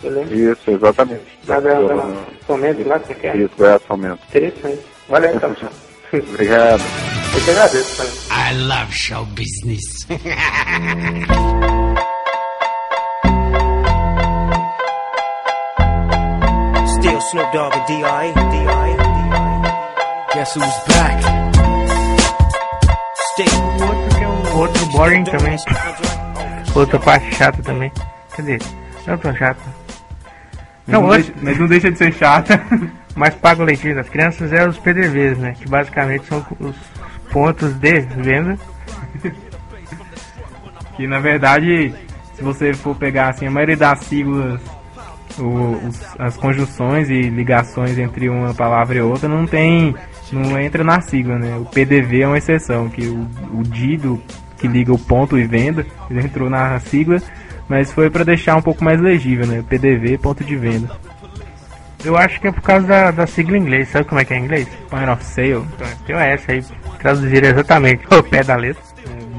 [0.03, 0.35] Eu lembro.
[0.35, 1.23] Isso, exatamente.
[1.47, 4.19] Lá da, da Fomento lá, que é Isso, é fomento.
[4.29, 4.79] interessante.
[5.07, 5.51] Valeu então.
[6.13, 6.81] Obrigado.
[7.35, 8.09] Eu que agradeço, cara.
[8.51, 10.07] I love show business.
[16.99, 18.33] Still Snoop Dogg and D.I.
[18.33, 18.89] D.I.
[20.33, 21.17] Guess who's back?
[23.31, 23.59] Still.
[23.87, 25.57] Outro que é o outro boring também.
[26.75, 27.91] Outra parte chata também.
[28.35, 28.59] Cadê?
[29.07, 29.61] Não tão chata.
[30.89, 32.61] Mas Não, não, hoje- deixa, mas não deixa de ser chata.
[33.15, 35.53] Mas paga o leitinho das crianças é os PDVs, né?
[35.59, 36.75] Que basicamente são os
[37.31, 38.57] pontos de venda.
[40.95, 41.93] que na verdade,
[42.35, 44.61] se você for pegar assim, a maioria das siglas,
[45.37, 49.95] o- os- as conjunções e ligações entre uma palavra e outra não tem.
[50.31, 51.57] não entra na sigla, né?
[51.57, 54.21] O PDV é uma exceção, que o, o D do,
[54.57, 57.17] que liga o ponto e venda, ele entrou na sigla,
[57.69, 59.63] mas foi para deixar um pouco mais legível, né?
[59.69, 60.89] PDV, ponto de venda.
[62.03, 63.89] Eu acho que é por causa da, da sigla em inglês.
[63.89, 64.67] Sabe como é que é em inglês?
[64.89, 65.65] Point of sale,
[66.05, 66.63] Tem o S aí,
[66.97, 68.03] traduziram exatamente.
[68.11, 68.81] O pé da letra.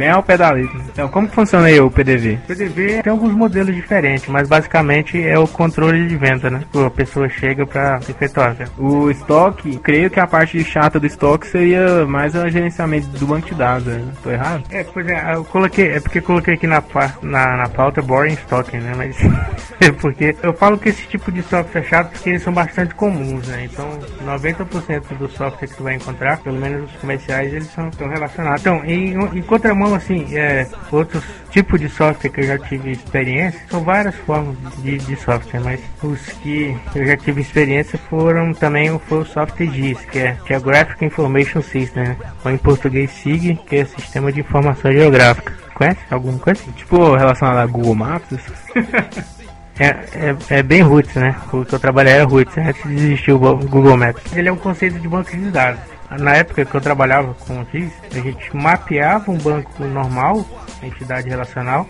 [0.00, 0.80] Bem ao pé da letra.
[0.90, 2.38] Então, como funciona aí o PDV?
[2.44, 6.62] O PDV tem alguns modelos diferentes, mas basicamente é o controle de venda, né?
[6.74, 8.56] A pessoa chega pra efetuar.
[8.58, 8.66] né?
[8.78, 13.48] O estoque, creio que a parte chata do estoque seria mais o gerenciamento do banco
[13.48, 14.02] de dados, né?
[14.22, 14.62] Tô errado?
[14.70, 16.82] É, pois é, eu coloquei, é porque eu coloquei aqui na,
[17.22, 18.94] na, na pauta boring stocking, né?
[18.96, 19.16] Mas
[19.86, 22.94] é porque eu falo que esse tipo de software é chato porque eles são bastante
[22.94, 23.68] comuns, né?
[23.70, 23.86] Então,
[24.24, 28.62] 90% do software que você vai encontrar, pelo menos os comerciais, eles são, estão relacionados.
[28.62, 33.60] Então, em, em contramão, assim, é, outros tipos de software que eu já tive experiência,
[33.70, 38.98] são várias formas de, de software, mas os que eu já tive experiência foram também
[39.08, 42.16] foi o software GIS, que é Geographic Information System, né?
[42.44, 45.52] ou em português SIG, que é Sistema de Informação Geográfica.
[45.74, 46.60] Conhece alguma coisa?
[46.76, 48.38] Tipo, relacionado a Google Maps?
[49.78, 51.34] É, é, é bem roots, né?
[51.54, 54.22] O que eu trabalhei era roots, antes de existir o Go- Google Maps.
[54.36, 55.80] Ele é um conceito de banco de dados.
[56.18, 60.44] Na época que eu trabalhava com o GIS, a gente mapeava um banco normal,
[60.82, 61.86] entidade relacional,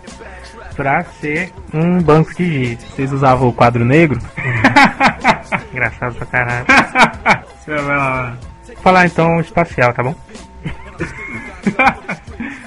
[0.75, 2.83] para ser um banco de GIS.
[2.83, 4.19] Vocês usavam o quadro negro?
[5.73, 6.65] Engraçado pra caralho.
[7.59, 8.37] Você vai lá.
[8.67, 10.15] Vou falar então espacial, tá bom?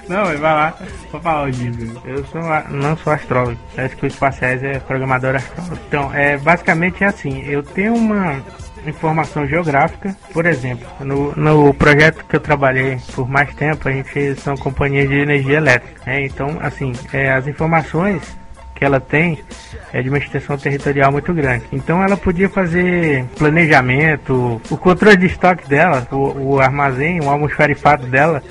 [0.09, 0.75] Não, vai lá.
[1.11, 1.77] Vou falar o Giz.
[2.05, 3.59] Eu sou a- não sou astrólogo.
[3.77, 5.79] Acho que o espaciais é programador astrólogo.
[5.89, 7.43] Então, é basicamente é assim.
[7.47, 8.43] Eu tenho uma
[8.87, 14.35] informação geográfica, por exemplo, no, no projeto que eu trabalhei por mais tempo, a gente
[14.37, 16.01] são companhias de energia elétrica.
[16.07, 16.25] né?
[16.25, 18.23] Então, assim, é, as informações
[18.75, 19.39] que ela tem
[19.93, 21.65] é de uma extensão territorial muito grande.
[21.73, 28.07] Então ela podia fazer planejamento, o controle de estoque dela, o, o armazém, o almoxarifado
[28.07, 28.43] dela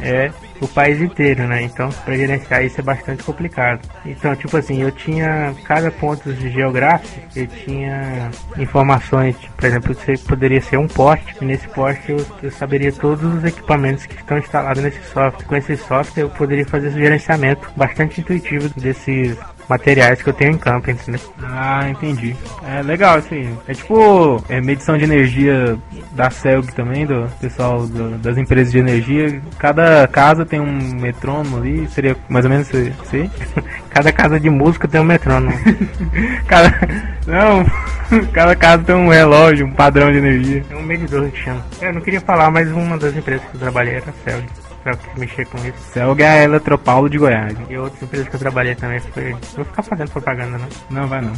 [0.00, 1.62] é o país inteiro, né?
[1.62, 3.80] Então, para gerenciar isso é bastante complicado.
[4.04, 10.14] Então, tipo assim, eu tinha cada ponto geográfico, eu tinha informações, tipo, por exemplo, você
[10.16, 14.38] poderia ser um poste, e nesse poste eu, eu saberia todos os equipamentos que estão
[14.38, 15.44] instalados nesse software.
[15.46, 19.36] Com esse software eu poderia fazer esse gerenciamento bastante intuitivo desses
[19.68, 21.20] materiais que eu tenho em campo, entendeu?
[21.42, 22.34] Ah, entendi.
[22.66, 23.54] É legal isso aí.
[23.66, 25.78] É tipo é, medição de energia
[26.12, 29.40] da CELG também, do pessoal do, das empresas de energia.
[29.58, 32.68] Cada casa tem um metrônomo ali, seria mais ou menos
[33.02, 33.30] assim?
[33.90, 35.52] Cada casa de música tem um metrônomo.
[36.46, 36.72] cada,
[37.26, 37.66] não,
[38.32, 40.64] cada casa tem um relógio, um padrão de energia.
[40.70, 41.64] É um medidor que chama.
[41.80, 45.14] Eu não queria falar, mas uma das empresas que eu trabalhei era a CELG pra
[45.16, 45.78] mexer com isso.
[45.92, 47.56] Celg é a Eletropaulo de Goiás.
[47.68, 49.30] E outras empresas que eu trabalhei também foi.
[49.30, 50.68] Não vou ficar fazendo propaganda, não.
[51.02, 51.32] Não, vai não.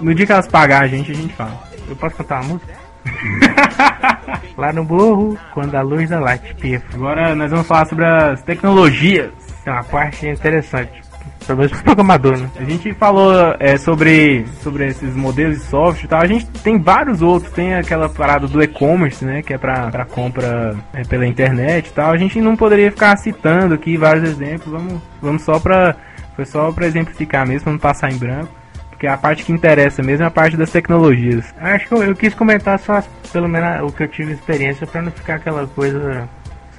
[0.00, 1.62] No dia que elas pagar a gente, a gente fala.
[1.88, 2.74] Eu posso cantar uma música?
[4.56, 6.84] Lá no morro, quando a luz da light pifa.
[6.94, 9.30] Agora nós vamos falar sobre as tecnologias.
[9.66, 11.03] É uma parte interessante.
[11.46, 12.50] Pelo menos programador, né?
[12.56, 16.20] A gente falou é, sobre, sobre esses modelos de software e tal.
[16.22, 17.52] A gente tem vários outros.
[17.52, 19.42] Tem aquela parada do e-commerce, né?
[19.42, 22.12] Que é pra, pra compra é, pela internet e tal.
[22.12, 24.72] A gente não poderia ficar citando aqui vários exemplos.
[24.72, 25.96] Vamos, vamos só pra.
[26.34, 28.48] Foi só pra exemplificar mesmo, pra não passar em branco.
[28.90, 31.54] Porque a parte que interessa mesmo é a parte das tecnologias.
[31.58, 33.02] Acho que eu, eu quis comentar só,
[33.32, 36.28] pelo menos, o que eu tive experiência pra não ficar aquela coisa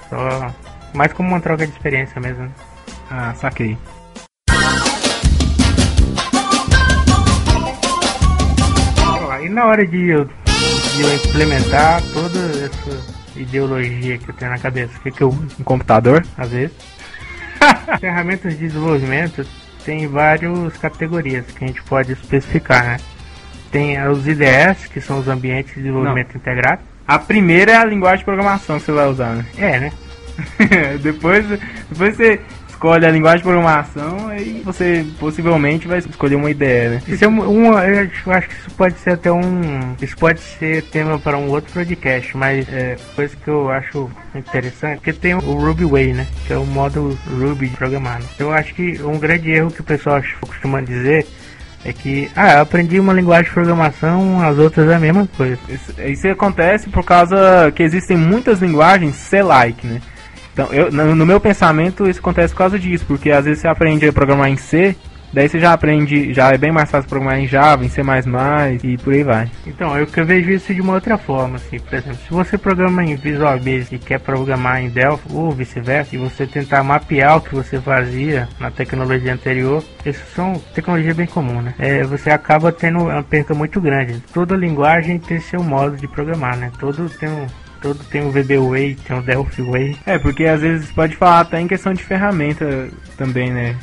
[0.09, 0.51] só.
[0.93, 2.49] Mais como uma troca de experiência mesmo.
[3.11, 3.77] Ah, saquei.
[9.55, 14.97] Na hora de eu, de eu implementar toda essa ideologia que eu tenho na cabeça,
[14.97, 15.55] o que, que eu uso?
[15.57, 16.25] Um computador?
[16.37, 16.75] Às vezes.
[18.01, 19.47] Ferramentas de desenvolvimento
[19.85, 22.97] tem várias categorias que a gente pode especificar, né?
[23.71, 26.81] Tem os IDS, que são os ambientes de desenvolvimento integrado.
[27.07, 29.45] A primeira é a linguagem de programação que você vai usar, né?
[29.57, 29.91] É, né?
[31.01, 31.47] depois,
[31.89, 32.41] depois você
[32.85, 37.01] escolhe a linguagem de programação e você possivelmente vai escolher uma ideia, né?
[37.07, 39.95] Isso é um, um- eu acho- que isso pode ser até um.
[39.99, 44.97] Isso pode ser tema para um outro podcast, mas é coisa que eu acho interessante,
[44.97, 46.27] porque tem o Ruby Way, né?
[46.45, 48.19] Que é o modo Ruby de programar.
[48.19, 48.25] né?
[48.37, 51.25] Eu acho que um grande erro que o pessoal costuma dizer
[51.83, 55.57] é que, ah, eu aprendi uma linguagem de programação, as outras é a mesma coisa.
[55.69, 60.01] Isso, isso acontece por causa que existem muitas linguagens C-like, né?
[60.55, 64.07] Então, eu, no, meu pensamento, isso acontece por causa disso, porque às vezes você aprende
[64.07, 64.95] a programar em C,
[65.33, 68.01] daí você já aprende, já é bem mais fácil programar em Java, em C++
[68.81, 69.51] e por aí vai.
[69.67, 73.03] Então, eu que vejo isso de uma outra forma, assim, por exemplo, se você programa
[73.03, 77.41] em Visual Basic e quer programar em Delphi ou vice-versa, e você tentar mapear o
[77.41, 81.73] que você fazia na tecnologia anterior, isso são tecnologia bem comum, né?
[81.77, 84.23] É, você acaba tendo uma perca muito grande.
[84.33, 86.71] Toda linguagem tem seu modo de programar, né?
[86.79, 87.45] Todo tem um
[87.85, 89.95] todo tem o VB Way, tem o Delphi Way.
[90.07, 93.75] É, porque às vezes pode falar até em questão de ferramenta também, né?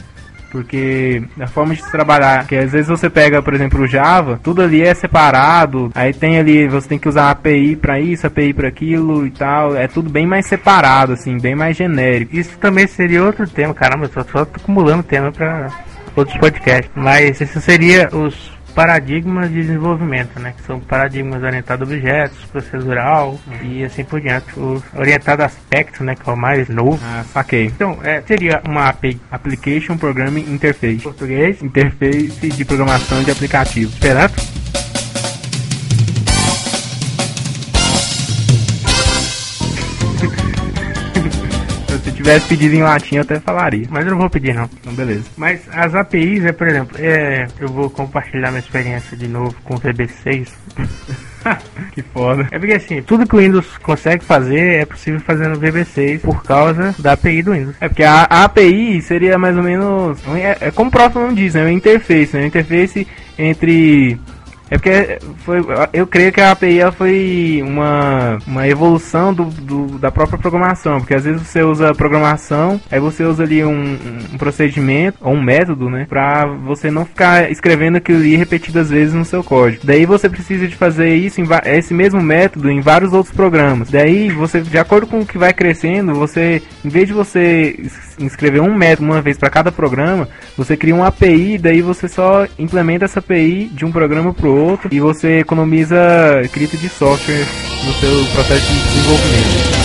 [0.51, 4.61] Porque a forma de trabalhar, que às vezes você pega, por exemplo, o Java, tudo
[4.61, 8.69] ali é separado, aí tem ali, você tem que usar API pra isso, API pra
[8.69, 12.37] aquilo e tal, é tudo bem mais separado, assim, bem mais genérico.
[12.37, 15.69] Isso também seria outro tema, caramba, eu só tô acumulando tema para
[16.17, 16.91] outros podcasts.
[16.95, 20.55] Mas isso seria os paradigmas de desenvolvimento, né?
[20.57, 24.59] Que são paradigmas orientados a objetos, procedural e assim por diante.
[24.59, 26.15] O orientado a aspecto, né?
[26.15, 27.01] Que é o mais novo.
[27.03, 27.67] Ah, saquei.
[27.67, 31.03] Então, é, seria uma API Application Programming Interface.
[31.03, 33.95] português, Interface de programação de aplicativos.
[33.95, 34.52] Esperanto.
[42.23, 43.87] Tivesse pedido em latim, eu até falaria.
[43.91, 44.69] Mas eu não vou pedir não.
[44.81, 45.25] Então, beleza.
[45.37, 49.75] Mas as APIs, é, por exemplo, é, eu vou compartilhar minha experiência de novo com
[49.75, 50.49] o VB6.
[51.93, 52.47] que foda.
[52.51, 56.43] É porque assim, tudo que o Windows consegue fazer é possível fazer no VB6 por
[56.43, 57.77] causa da API do Windows.
[57.81, 60.19] É porque a, a API seria mais ou menos.
[60.37, 61.63] É, é como o próprio nome diz, né?
[61.63, 62.43] Uma interface, né?
[62.43, 63.07] Uma interface
[63.39, 64.19] entre.
[64.73, 65.59] É porque foi,
[65.93, 70.99] eu creio que a API ela foi uma, uma evolução do, do- da própria programação,
[70.99, 73.99] porque às vezes você usa programação, aí você usa ali um,
[74.33, 79.13] um procedimento ou um método, né, pra você não ficar escrevendo aquilo ali repetidas vezes
[79.13, 79.83] no seu código.
[79.85, 83.91] Daí você precisa de fazer isso em esse mesmo método em vários outros programas.
[83.91, 87.77] Daí você, de acordo com o que vai crescendo, você, em vez de você
[88.19, 92.47] escrever um método uma vez para cada programa, você cria uma API, daí você só
[92.59, 97.47] implementa essa API de um programa para o outro e você economiza escrita de software
[97.87, 99.83] no seu processo de desenvolvimento.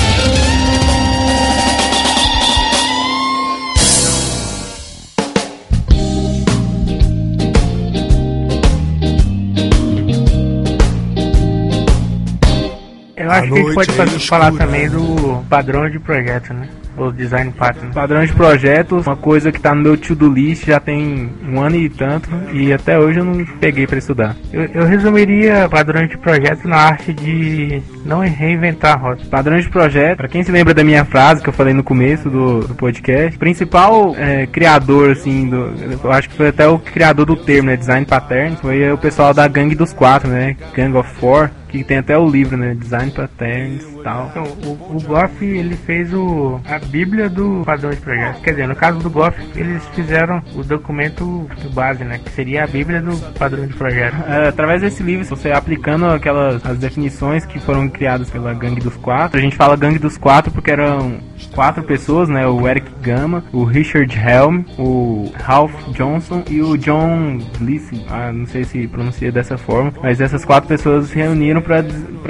[13.15, 16.69] Eu acho que a gente pode fazer- falar também do padrão de projeto, né?
[16.97, 17.93] Os design patterns.
[17.93, 21.75] Padrões de projetos, uma coisa que tá no meu to-do list já tem um ano
[21.75, 24.35] e tanto e até hoje eu não peguei para estudar.
[24.51, 29.21] Eu, eu, resumiria padrões de projeto na arte de não reinventar a roda.
[29.29, 32.29] Padrões de projeto, para quem se lembra da minha frase que eu falei no começo
[32.29, 36.79] do, do podcast, o principal é, criador, assim, do, eu acho que foi até o
[36.79, 40.95] criador do termo, né, design pattern, foi o pessoal da Gangue dos Quatro, né, Gang
[40.97, 42.75] of Four, que tem até o livro, né?
[42.75, 44.27] Design Patterns tal.
[44.31, 48.41] Então, o, o Goff, ele fez o, a bíblia do padrão de projeto.
[48.41, 52.19] Quer dizer, no caso do Goff, eles fizeram o documento base, né?
[52.23, 54.15] Que seria a bíblia do padrão de projeto.
[54.27, 58.95] É, através desse livro, você aplicando aquelas as definições que foram criadas pela Gangue dos
[58.97, 59.37] Quatro.
[59.37, 61.19] A gente fala Gangue dos Quatro porque eram
[61.53, 62.45] quatro pessoas, né?
[62.45, 68.03] O Eric Gama, o Richard Helm, o Ralph Johnson e o John Gleason.
[68.09, 71.81] Ah, não sei se pronuncia dessa forma, mas essas quatro pessoas se reuniram para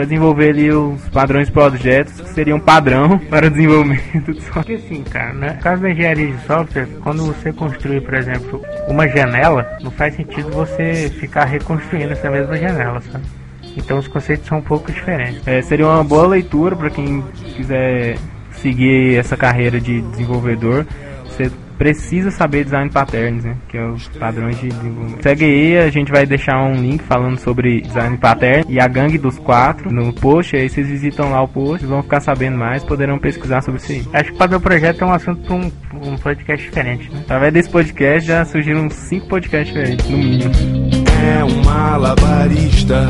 [0.04, 4.64] desenvolver ali os padrões projetos que seriam padrão para o desenvolvimento de software.
[4.64, 5.54] Porque assim, cara, né?
[5.54, 10.16] No caso da engenharia de software, quando você construir, por exemplo, uma janela, não faz
[10.16, 13.24] sentido você ficar reconstruindo essa mesma janela, sabe?
[13.76, 15.48] Então os conceitos são um pouco diferentes.
[15.48, 17.24] É, seria uma boa leitura para quem
[17.56, 18.18] quiser
[18.54, 20.86] seguir essa carreira de desenvolvedor.
[21.26, 23.56] Você precisa saber design patterns, né?
[23.70, 25.22] Que é os padrões de desenvolvimento.
[25.22, 29.18] Segue aí, a gente vai deixar um link falando sobre design pattern e a gangue
[29.18, 30.56] dos quatro no post.
[30.56, 34.06] Aí vocês visitam lá o post, vão ficar sabendo mais, poderão pesquisar sobre isso aí.
[34.14, 35.72] Acho que fazer o projeto é um assunto para um,
[36.14, 37.20] um, podcast diferente, né?
[37.22, 40.52] Através desse podcast já surgiram cinco podcasts diferentes, no mínimo.
[41.24, 43.08] É um malabarista.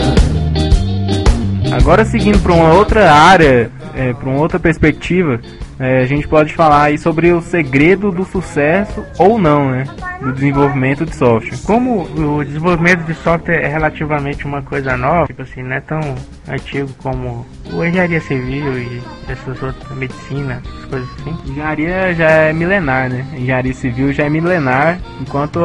[1.71, 5.39] Agora seguindo para uma outra área, é, para uma outra perspectiva,
[5.79, 9.83] é, a gente pode falar aí sobre o segredo do sucesso ou não, né?
[10.19, 11.57] Do desenvolvimento de software.
[11.63, 15.99] Como o desenvolvimento de software é relativamente uma coisa nova, tipo assim, não é tão
[16.47, 21.37] antigo como o engenharia civil e essas outras, medicina, essas coisas assim.
[21.51, 23.25] Engenharia já é milenar, né?
[23.33, 25.59] Engenharia civil já é milenar, enquanto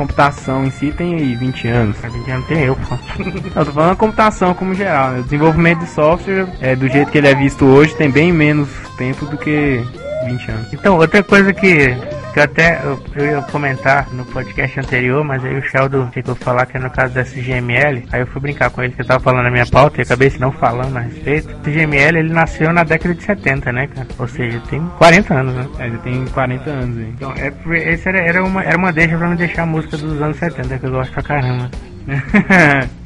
[0.00, 1.96] computação em si tem aí 20 anos.
[2.02, 2.98] A 20 anos tem eu, pô.
[3.54, 5.20] Eu tô falando computação como geral, né?
[5.20, 8.68] O desenvolvimento de software, é, do jeito que ele é visto hoje, tem bem menos
[8.96, 9.84] tempo do que
[10.24, 10.72] 20 anos.
[10.72, 11.94] Então, outra coisa que
[12.32, 16.66] que até eu, eu, ia comentar no podcast anterior, mas aí o Sheldon ficou falar
[16.66, 18.04] que é no caso da SGML.
[18.12, 20.32] Aí eu fui brincar com ele que eu tava falando na minha pauta e acabei
[20.38, 21.48] não falando a respeito.
[21.48, 24.06] O SGML ele nasceu na década de 70, né, cara?
[24.18, 25.68] Ou seja, tem 40 anos, né?
[25.78, 27.12] É, ele tem 40 anos, hein?
[27.16, 27.52] Então, é,
[27.92, 30.78] esse era, era, uma, era uma deixa pra me deixar a música dos anos 70,
[30.78, 31.70] que eu gosto pra caramba.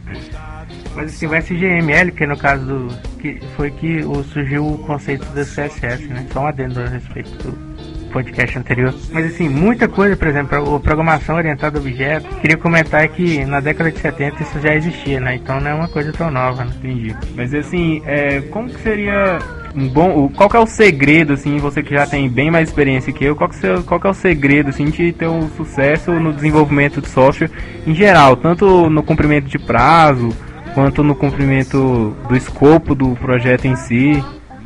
[0.94, 3.18] Mas assim, o SGML, que no caso do.
[3.18, 4.02] que foi que
[4.32, 6.24] surgiu o conceito do CSS, né?
[6.32, 7.73] Só um adendo a respeito do
[8.14, 8.94] podcast anterior.
[9.10, 12.32] Mas assim, muita coisa, por exemplo, a programação orientada a objetos.
[12.38, 15.34] Queria comentar que na década de 70 isso já existia, né?
[15.34, 16.72] Então não é uma coisa tão nova, né?
[16.78, 17.14] Entendi.
[17.34, 19.38] Mas assim, é, como que seria
[19.74, 20.28] um bom.
[20.28, 23.34] Qual que é o segredo, assim, você que já tem bem mais experiência que eu,
[23.34, 27.00] qual que, é, qual que é o segredo, assim, de ter um sucesso no desenvolvimento
[27.00, 27.50] de software
[27.84, 30.28] em geral, tanto no cumprimento de prazo,
[30.74, 34.22] quanto no cumprimento do escopo do projeto em si?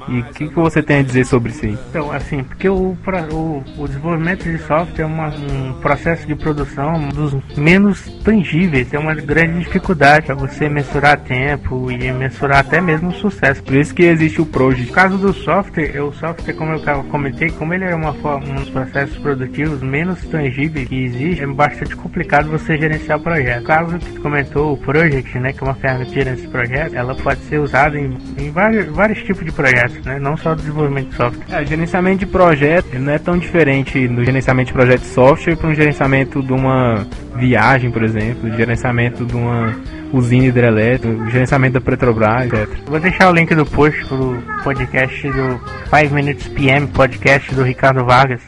[0.08, 1.78] E o que, que você tem a dizer sobre isso aí?
[1.90, 2.96] Então, assim, porque o,
[3.32, 8.98] o, o desenvolvimento de software é uma, um processo de produção dos menos tangíveis, é
[8.98, 13.62] uma grande dificuldade para você mensurar tempo e mensurar até mesmo o sucesso.
[13.62, 14.88] Por isso que existe o Project.
[14.88, 18.54] No caso do software, o software, como eu comentei, como ele é uma forma, um
[18.54, 23.60] dos processos produtivos menos tangíveis que existe, é bastante complicado você gerenciar o projeto.
[23.60, 26.94] No caso que comentou, o Project, né, que é uma ferramenta de gerenciar esse projeto,
[26.94, 30.18] ela pode ser usada em, em vários, vários tipos de projetos né?
[30.18, 31.44] Não só desenvolvimento de software.
[31.50, 35.68] É, gerenciamento de projeto não é tão diferente do gerenciamento de projeto de software para
[35.68, 39.74] um gerenciamento de uma viagem, por exemplo, gerenciamento de uma
[40.12, 42.68] usina hidrelétrica, gerenciamento da Petrobras, etc.
[42.86, 48.04] Vou deixar o link do post pro podcast do 5 Minutes PM, podcast do Ricardo
[48.04, 48.40] Vargas,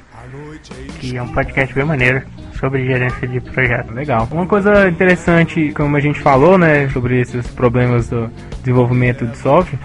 [0.98, 2.22] que é um podcast bem maneiro
[2.59, 3.92] sobre gerência de projeto.
[3.92, 4.28] Legal.
[4.30, 8.30] Uma coisa interessante, como a gente falou, né, sobre esses problemas do
[8.62, 9.78] desenvolvimento de software,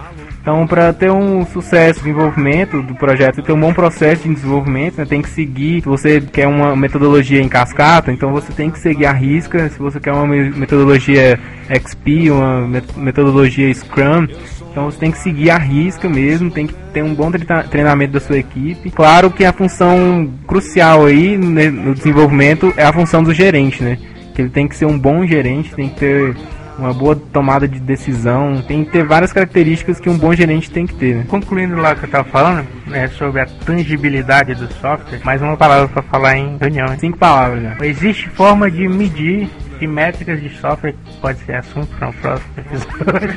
[0.45, 4.99] então, para ter um sucesso de desenvolvimento do projeto, ter um bom processo de desenvolvimento,
[4.99, 5.81] né, tem que seguir.
[5.81, 9.67] Se você quer uma metodologia em cascata, então você tem que seguir a risca.
[9.69, 14.27] Se você quer uma metodologia XP, uma metodologia Scrum,
[14.69, 17.31] então você tem que seguir a risca mesmo, tem que ter um bom
[17.71, 18.91] treinamento da sua equipe.
[18.91, 23.97] Claro que a função crucial aí né, no desenvolvimento é a função do gerente, né?
[24.35, 26.35] Que ele tem que ser um bom gerente, tem que ter
[26.77, 30.85] uma boa tomada de decisão, tem que ter várias características que um bom gerente tem
[30.85, 31.15] que ter.
[31.15, 31.25] Né?
[31.27, 35.55] Concluindo lá o que eu estava falando, né, sobre a tangibilidade do software, mais uma
[35.55, 36.87] palavra para falar em reunião.
[36.87, 36.99] Hein?
[36.99, 37.85] Cinco palavras já.
[37.85, 39.49] Existe forma de medir
[39.79, 43.35] de métricas de software, pode ser assunto para um próximo episódio.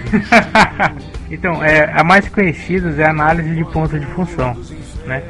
[1.31, 4.57] então, é, a mais conhecida é a análise de ponto de função.
[5.05, 5.21] né?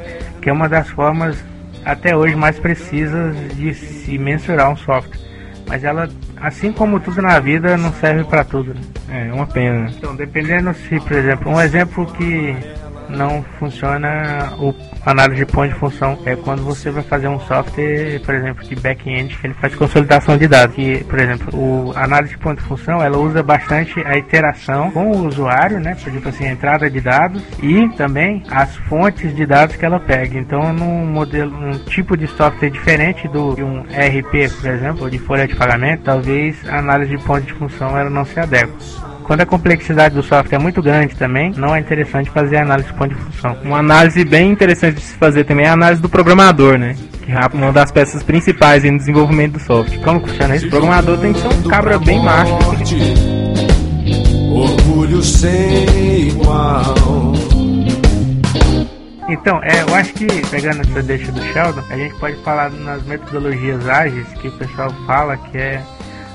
[0.41, 1.43] Que é uma das formas
[1.83, 5.19] até hoje mais precisas de se mensurar um software.
[5.67, 6.09] Mas ela,
[6.41, 8.73] assim como tudo na vida, não serve para tudo.
[9.07, 9.29] Né?
[9.29, 9.89] É uma pena.
[9.89, 12.55] Então, dependendo se, por exemplo, um exemplo que
[13.09, 14.73] não funciona o
[15.05, 18.75] análise de ponto de função é quando você vai fazer um software, por exemplo, de
[18.75, 20.75] back-end que ele faz consolidação de dados.
[20.75, 25.11] Que, por exemplo, o análise de ponto de função ela usa bastante a interação com
[25.11, 25.95] o usuário, né?
[25.95, 29.99] Por exemplo, assim, a entrada de dados e também as fontes de dados que ela
[29.99, 30.37] pega.
[30.37, 35.09] Então, num modelo, um tipo de software diferente do de um RP, por exemplo, ou
[35.09, 39.08] de folha de pagamento, talvez a análise de ponto de função ela não se adeque.
[39.29, 42.95] Quando a complexidade do software é muito grande também, não é interessante fazer análise de
[42.95, 43.55] ponto de função.
[43.63, 46.95] Uma análise bem interessante de se fazer também é a análise do programador, né?
[47.23, 49.99] Que é uma das peças principais no desenvolvimento do software.
[49.99, 50.65] Como funciona isso?
[50.65, 52.53] O programador tem que ser um cabra bem macho.
[54.51, 56.95] Orgulho sem igual.
[59.29, 63.03] Então, é, eu acho que, pegando essa deixa do Sheldon, a gente pode falar nas
[63.03, 65.83] metodologias ágeis que o pessoal fala que é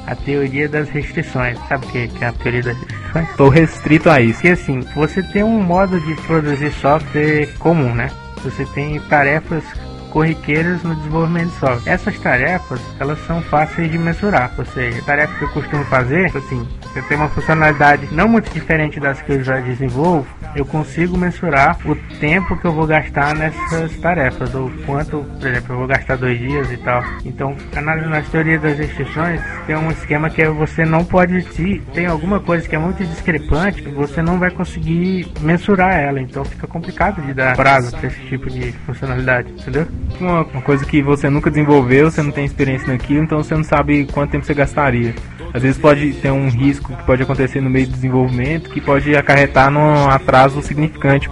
[0.07, 1.59] a teoria das restrições.
[1.69, 3.31] Sabe o que é a teoria das restrições?
[3.31, 4.41] Estou restrito a isso.
[4.41, 8.11] Que assim, você tem um modo de produzir software comum, né?
[8.43, 9.65] Você tem tarefas
[10.11, 11.93] corriqueiras no desenvolvimento de software.
[11.93, 16.67] Essas tarefas, elas são fáceis de mensurar, ou seja, tarefas que eu costumo fazer, assim,
[16.95, 21.79] eu tenho uma funcionalidade não muito diferente das que eu já desenvolvo, eu consigo mensurar
[21.85, 26.17] o tempo que eu vou gastar nessas tarefas, ou quanto, por exemplo, eu vou gastar
[26.17, 27.03] dois dias e tal.
[27.25, 32.07] Então, na teoria das restrições, tem um esquema que é você não pode, se tem
[32.07, 37.21] alguma coisa que é muito discrepante, você não vai conseguir mensurar ela, então fica complicado
[37.23, 39.87] de dar prazo para esse tipo de funcionalidade, entendeu?
[40.21, 43.65] Uma, uma coisa que você nunca desenvolveu, você não tem experiência naquilo, então você não
[43.65, 45.15] sabe quanto tempo você gastaria.
[45.55, 49.15] Às vezes pode ter um risco que pode acontecer no meio do desenvolvimento que pode
[49.15, 51.31] acarretar num atraso significante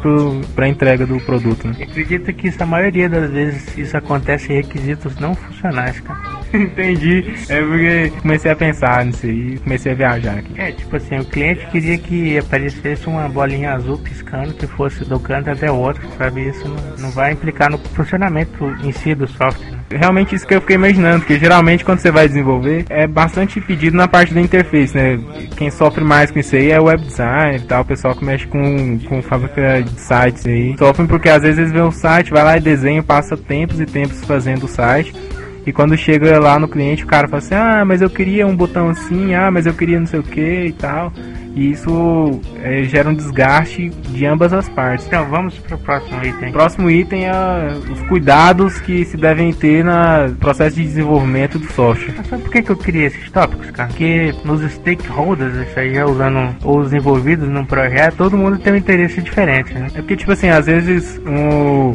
[0.54, 1.66] para a entrega do produto.
[1.66, 1.74] Né?
[1.82, 6.20] Acredito que isso, a maioria das vezes isso acontece em requisitos não funcionais, cara.
[6.54, 7.34] Entendi.
[7.48, 10.60] É porque comecei a pensar nisso aí, comecei a viajar aqui.
[10.60, 15.18] É, tipo assim, o cliente queria que aparecesse uma bolinha azul piscando que fosse do
[15.18, 16.48] canto até o outro, sabe?
[16.48, 19.71] Isso não, não vai implicar no funcionamento em si do software.
[19.96, 23.96] Realmente isso que eu fiquei imaginando, porque geralmente quando você vai desenvolver é bastante pedido
[23.96, 25.18] na parte da interface, né?
[25.56, 28.24] Quem sofre mais com isso aí é o web design e tal, o pessoal que
[28.24, 30.76] mexe com, com fábrica de sites aí.
[30.78, 33.86] Sofrem porque às vezes eles vê o site, vai lá e desenha, passa tempos e
[33.86, 35.12] tempos fazendo o site
[35.64, 38.56] e quando chega lá no cliente, o cara fala assim: Ah, mas eu queria um
[38.56, 41.12] botão assim, ah, mas eu queria não sei o que e tal.
[41.54, 45.06] E isso é, gera um desgaste de ambas as partes.
[45.06, 46.48] Então vamos para o próximo item.
[46.48, 47.32] O próximo item é
[47.90, 52.14] os cuidados que se devem ter no processo de desenvolvimento do software.
[52.16, 53.88] Mas sabe por que, que eu queria esses tópicos, cara?
[53.88, 58.76] Porque nos stakeholders, isso aí já usando os envolvidos num projeto, todo mundo tem um
[58.76, 59.88] interesse diferente, né?
[59.94, 61.94] É porque, tipo assim, às vezes um,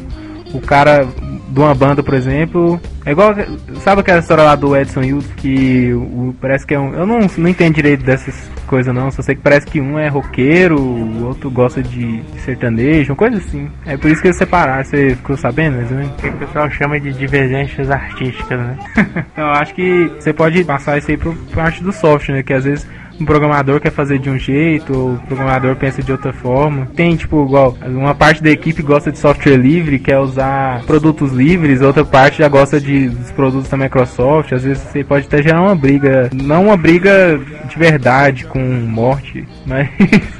[0.53, 1.07] o cara
[1.47, 2.79] de uma banda, por exemplo.
[3.05, 3.33] É igual.
[3.81, 6.93] Sabe aquela história lá do Edson Hilton que o, parece que é um.
[6.93, 10.09] Eu não, não entendo direito dessas coisas não, só sei que parece que um é
[10.09, 13.69] roqueiro, o outro gosta de, sertanejo, uma coisa assim.
[13.85, 16.15] É por isso que eles separaram, você ficou sabendo mais ou menos?
[16.17, 18.77] Que o pessoal chama de divergências artísticas, né?
[19.31, 22.43] então, eu acho que você pode passar isso aí por parte do software, né?
[22.43, 22.85] Que às vezes
[23.19, 26.87] um programador quer fazer de um jeito, o programador pensa de outra forma.
[26.95, 31.81] Tem, tipo, igual, uma parte da equipe gosta de software livre, quer usar produtos livres,
[31.81, 34.53] outra parte já gosta de, dos produtos da Microsoft.
[34.53, 39.47] Às vezes você pode até gerar uma briga, não uma briga de verdade com morte,
[39.65, 39.89] mas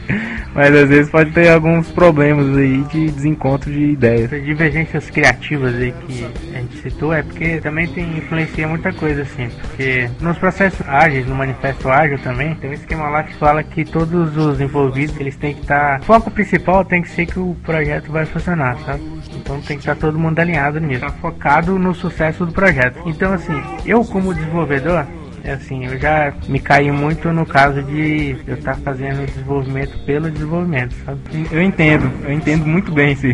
[0.58, 4.34] mas às vezes pode ter alguns problemas aí de desencontro de ideias.
[4.34, 9.22] As divergências criativas aí que a gente citou é porque também tem influencia muita coisa
[9.22, 13.62] assim, porque nos processos ágeis, no manifesto ágil também, tem um esquema lá que fala
[13.62, 17.40] que todos os envolvidos, eles têm que estar, o foco principal tem que ser que
[17.40, 19.04] o projeto vai funcionar, sabe?
[19.36, 23.00] Então tem que estar todo mundo alinhado nisso, tá focado no sucesso do projeto.
[23.06, 25.06] Então assim, eu como desenvolvedor,
[25.46, 30.30] assim, eu já me caí muito no caso de eu estar tá fazendo desenvolvimento pelo
[30.30, 31.20] desenvolvimento, sabe?
[31.52, 33.28] Eu entendo, eu entendo muito bem isso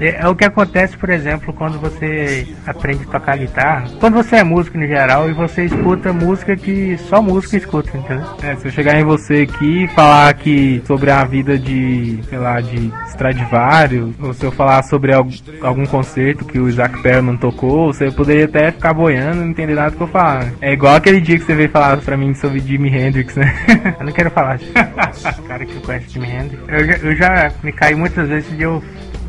[0.00, 3.86] é, é, o que acontece, por exemplo, quando você aprende a tocar guitarra.
[3.98, 8.26] Quando você é músico em geral e você escuta música que só música escuta, entendeu?
[8.42, 12.38] É, se eu chegar em você aqui e falar aqui sobre a vida de, sei
[12.38, 17.92] lá, de Stradivarius, ou se eu falar sobre algum concerto que o Isaac Perlman tocou,
[17.92, 20.52] você poderia até ficar boiando e não entender nada do que eu falar.
[20.60, 23.54] É igual aquele dia que você veio falar pra mim sobre Jimi Hendrix, né?
[23.98, 24.58] eu não quero falar
[25.46, 26.62] cara que conhece Jimi Hendrix.
[26.68, 28.82] Eu já, eu já me caí muitas vezes de eu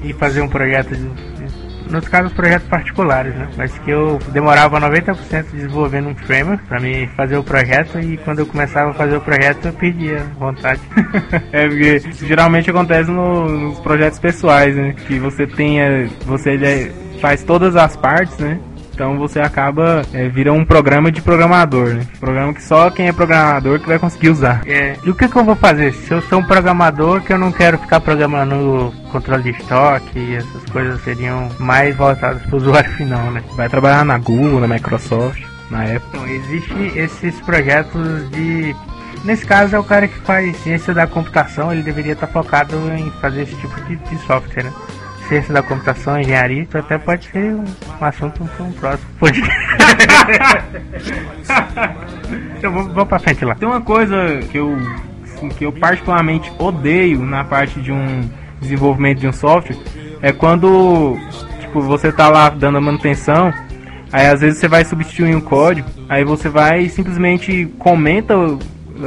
[0.04, 1.10] ir fazer um projeto de,
[1.92, 3.48] nos casos projetos particulares, né?
[3.58, 8.40] Mas que eu demorava 90% desenvolvendo um framework para me fazer o projeto e quando
[8.40, 10.82] eu começava a fazer o projeto eu perdia vontade.
[11.52, 14.94] é porque geralmente acontece no, nos projetos pessoais, né?
[15.06, 18.60] Que você tenha, você ele faz todas as partes, né?
[18.94, 22.08] Então você acaba é, vira um programa de programador, né?
[22.20, 24.62] Programa que só quem é programador que vai conseguir usar.
[24.66, 25.94] É, e o que, que eu vou fazer?
[25.94, 30.36] Se eu sou um programador que eu não quero ficar programando controle de estoque e
[30.36, 33.44] essas coisas seriam mais voltadas para o usuário final, né?
[33.56, 36.02] Vai trabalhar na Google, na Microsoft, na Apple.
[36.10, 38.76] Então, existe esses projetos de
[39.24, 43.12] Nesse caso é o cara que faz ciência da computação, ele deveria estar focado em
[43.22, 44.74] fazer esse tipo de, de software, né?
[45.32, 49.08] Ciência da computação, engenharia, isso até pode ser um, um assunto para um próximo
[52.58, 53.56] então vamos, vamos pra frente lá.
[53.56, 54.78] Tem uma coisa que eu,
[55.24, 58.30] assim, que eu particularmente odeio na parte de um
[58.60, 59.78] desenvolvimento de um software
[60.22, 61.18] é quando
[61.62, 63.54] tipo, você tá lá dando a manutenção,
[64.12, 68.36] aí às vezes você vai substituir um código, aí você vai simplesmente comenta,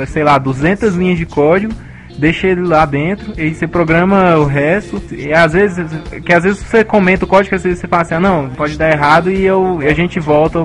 [0.07, 1.75] sei lá, 200 linhas de código
[2.19, 5.03] deixa ele lá dentro e você programa o resto.
[5.13, 5.87] E às vezes,
[6.25, 8.77] que às vezes você comenta o código, às vezes você fala assim, ah, não, pode
[8.77, 10.59] dar errado e eu, a gente volta,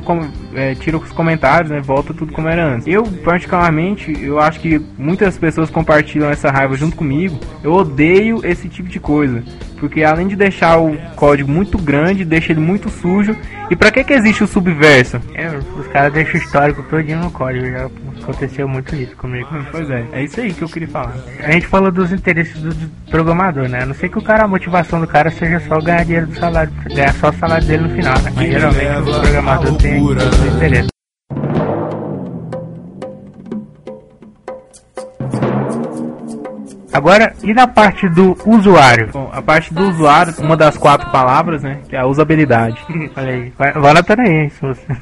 [0.54, 2.88] é, tira os comentários, né, volta tudo como era antes.
[2.88, 7.40] Eu, particularmente, eu acho que muitas pessoas compartilham essa raiva junto comigo.
[7.64, 9.44] Eu odeio esse tipo de coisa.
[9.80, 13.36] Porque além de deixar o código muito grande, deixa ele muito sujo.
[13.70, 15.22] E pra que que existe o subverso?
[15.34, 17.66] É, os caras deixam o histórico todinho no código.
[17.66, 17.90] Já
[18.22, 19.48] aconteceu muito isso comigo.
[19.72, 21.14] Pois é, é isso aí que eu queria falar.
[21.44, 22.74] A gente falou dos interesses do,
[23.10, 23.84] programador, né?
[23.84, 26.36] A não sei que o cara, a motivação do cara seja só ganhar dinheiro do
[26.36, 28.32] salário, ganhar só o salário dele no final, né?
[28.36, 30.99] Mas geralmente o programador tem interesse.
[36.92, 39.10] Agora, e na parte do usuário?
[39.14, 41.80] Bom, a parte do usuário, uma das quatro palavras, né?
[41.88, 42.80] Que é a usabilidade.
[43.16, 44.86] Olha aí, vai, vai anotando aí, se você...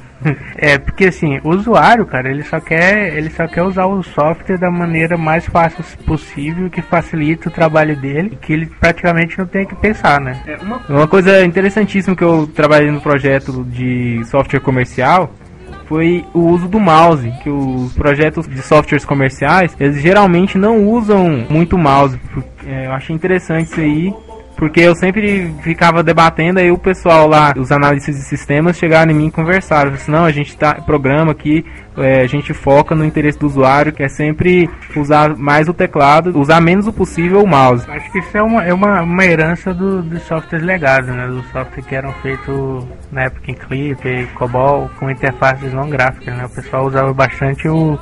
[0.57, 4.57] É, porque assim, o usuário, cara, ele só quer, ele só quer usar o software
[4.57, 9.65] da maneira mais fácil possível, que facilita o trabalho dele, que ele praticamente não tem
[9.65, 10.41] que pensar, né?
[10.47, 10.81] É uma...
[10.89, 15.31] uma coisa interessantíssima que eu trabalhei no projeto de software comercial
[15.85, 21.45] foi o uso do mouse, que os projetos de softwares comerciais, eles geralmente não usam
[21.49, 22.19] muito mouse.
[22.65, 24.13] É, eu achei interessante isso aí,
[24.57, 29.15] porque eu sempre ficava debatendo, aí o pessoal lá, os analistas de sistemas, chegaram em
[29.15, 29.93] mim e conversaram.
[29.93, 31.63] Assim, não, a gente tá programa aqui,
[31.95, 36.37] é, a gente foca no interesse do usuário, que é sempre usar mais o teclado,
[36.37, 37.89] usar menos o possível o mouse.
[37.89, 41.27] Acho que isso é uma, é uma, uma herança do, dos softwares legados, né?
[41.27, 46.45] Dos softwares que eram feitos na época em Clip, COBOL, com interfaces não gráficas, né?
[46.45, 47.97] O pessoal usava bastante o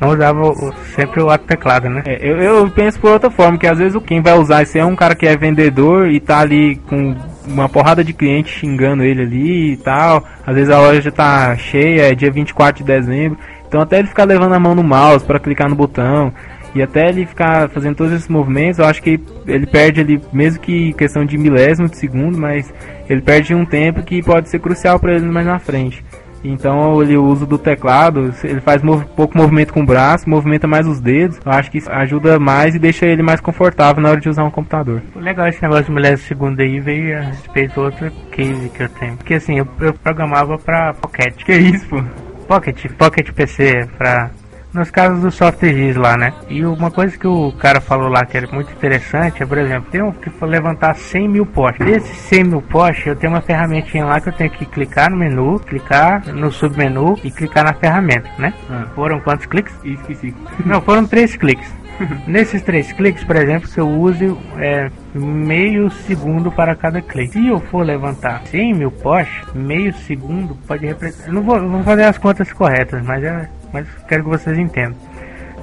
[0.00, 2.02] não usava o, sempre o teclado, né?
[2.06, 4.84] É, eu, eu, penso por outra forma, que às vezes quem vai usar esse é
[4.84, 9.22] um cara que é vendedor e tá ali com uma porrada de clientes xingando ele
[9.22, 10.24] ali e tal.
[10.46, 13.38] Às vezes a loja já tá cheia, é dia 24 de dezembro.
[13.66, 16.32] Então até ele ficar levando a mão no mouse para clicar no botão
[16.74, 20.60] e até ele ficar fazendo todos esses movimentos, eu acho que ele perde ali, mesmo
[20.60, 22.72] que questão de milésimo de segundo, mas
[23.08, 26.04] ele perde um tempo que pode ser crucial para ele mais na frente.
[26.50, 30.86] Então ele usa do teclado, ele faz mov pouco movimento com o braço, movimenta mais
[30.86, 31.38] os dedos.
[31.44, 34.44] Eu acho que isso ajuda mais e deixa ele mais confortável na hora de usar
[34.44, 35.02] um computador.
[35.16, 38.88] Legal esse negócio de mulher segundo aí veio a respeito de outro case que eu
[38.88, 39.16] tenho.
[39.16, 41.44] Porque assim, eu, eu programava pra Pocket.
[41.44, 42.02] Que isso, pô?
[42.46, 44.30] Pocket, Pocket PC, pra
[44.78, 46.32] nos casos do softwares lá, né?
[46.48, 49.90] E uma coisa que o cara falou lá que era muito interessante é, por exemplo,
[49.90, 51.84] tem um que levantar 100 mil postes.
[51.84, 55.16] Desses 100 mil postes, eu tenho uma ferramentinha lá que eu tenho que clicar no
[55.16, 58.54] menu, clicar no submenu e clicar na ferramenta, né?
[58.70, 58.86] Ah.
[58.94, 59.74] Foram quantos cliques?
[59.84, 60.34] Esqueci.
[60.64, 61.68] Não, foram três cliques.
[62.26, 67.32] Nesses três cliques, por exemplo, que eu use é, meio segundo para cada clique.
[67.32, 71.32] Se eu for levantar 100 mil postes, meio segundo pode representar.
[71.32, 74.96] Não vou, vou fazer as contas corretas, mas é mas quero que vocês entendam.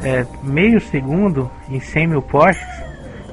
[0.04, 2.68] É, meio segundo em 100 mil postes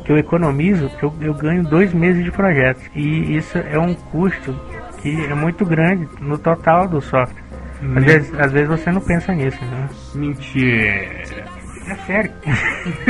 [0.05, 2.81] que eu economizo, eu, eu ganho dois meses de projeto.
[2.95, 4.55] E isso é um custo
[5.01, 7.43] que é muito grande no total do software.
[7.97, 9.89] Às vezes, às vezes você não pensa nisso, né?
[10.15, 11.43] Mentira.
[11.89, 12.31] É sério.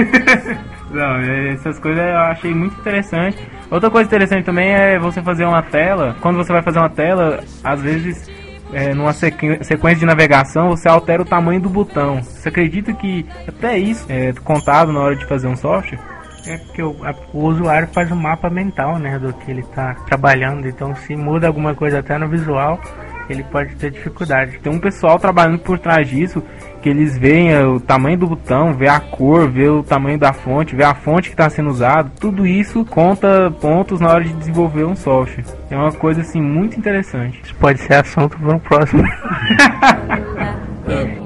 [0.90, 3.36] não, essas coisas eu achei muito interessante.
[3.70, 6.16] Outra coisa interessante também é você fazer uma tela.
[6.20, 8.30] Quando você vai fazer uma tela, às vezes
[8.72, 12.22] é, numa sequência de navegação, você altera o tamanho do botão.
[12.22, 15.98] Você acredita que até isso é contado na hora de fazer um software?
[16.46, 19.94] É porque o, a, o usuário faz um mapa mental, né, do que ele está
[20.06, 20.66] trabalhando.
[20.66, 22.80] Então, se muda alguma coisa até no visual,
[23.28, 24.58] ele pode ter dificuldade.
[24.58, 26.42] Tem um pessoal trabalhando por trás disso
[26.82, 30.32] que eles veem é, o tamanho do botão, vê a cor, vê o tamanho da
[30.32, 34.32] fonte, vê a fonte que está sendo usado, tudo isso conta pontos na hora de
[34.32, 35.44] desenvolver um software.
[35.70, 37.40] É uma coisa assim muito interessante.
[37.44, 39.02] Isso pode ser assunto para um próximo.
[39.02, 41.12] matar.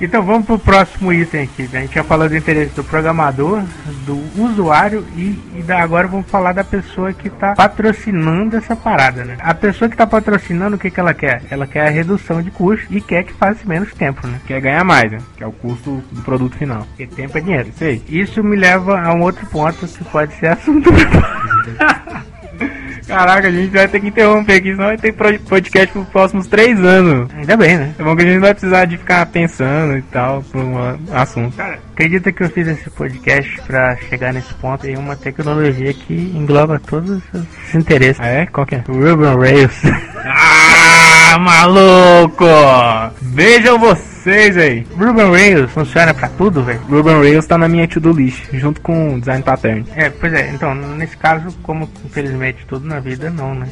[0.00, 1.68] Então vamos pro próximo item aqui.
[1.72, 3.62] A gente já falou do interesse do programador,
[4.06, 9.24] do usuário e, e da- agora vamos falar da pessoa que está patrocinando essa parada,
[9.24, 9.36] né?
[9.40, 11.42] A pessoa que está patrocinando, o que, que ela quer?
[11.50, 14.40] Ela quer a redução de custo e quer que faça menos tempo, né?
[14.46, 15.18] Quer ganhar mais, né?
[15.36, 16.82] Que é o custo do produto final.
[16.90, 17.68] Porque tempo é dinheiro.
[17.68, 18.02] Isso aí.
[18.08, 20.90] Isso me leva a um outro ponto que pode ser assunto.
[23.08, 26.78] Caraca, a gente vai ter que interromper aqui, senão vai ter podcast pros próximos três
[26.84, 27.28] anos.
[27.34, 27.94] Ainda bem, né?
[27.98, 30.76] É bom que a gente não vai precisar de ficar pensando e tal por um
[31.10, 31.56] assunto.
[31.56, 36.14] Cara, acredita que eu fiz esse podcast pra chegar nesse ponto em uma tecnologia que
[36.14, 38.20] engloba todos os interesses.
[38.20, 38.46] Ah, é?
[38.46, 38.84] Qual que é?
[38.86, 39.82] Ruben Rails.
[41.30, 42.46] Ah, maluco!
[43.20, 44.86] Vejam vocês aí.
[44.96, 46.80] Ruben Rails funciona pra tudo, velho.
[46.88, 49.84] Ruben Rails tá na minha to-do list, junto com o Design Pattern.
[49.94, 53.68] É, pois é, então, nesse caso, como infelizmente tudo na vida, não, né?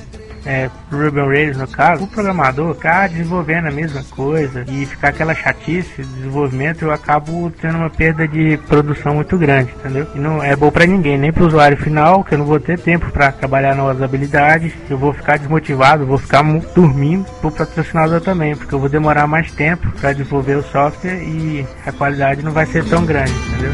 [0.47, 5.35] É, Ruben Rails, no caso, o programador ficar desenvolvendo a mesma coisa e ficar aquela
[5.35, 10.07] chatice de desenvolvimento, eu acabo tendo uma perda de produção muito grande, entendeu?
[10.15, 12.79] E não é bom pra ninguém, nem pro usuário final, que eu não vou ter
[12.79, 16.45] tempo pra trabalhar novas habilidades, eu vou ficar desmotivado, vou ficar
[16.75, 21.67] dormindo, pro patrocinador também, porque eu vou demorar mais tempo pra desenvolver o software e
[21.85, 23.73] a qualidade não vai ser tão grande, entendeu?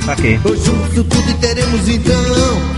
[1.40, 2.72] Teremos então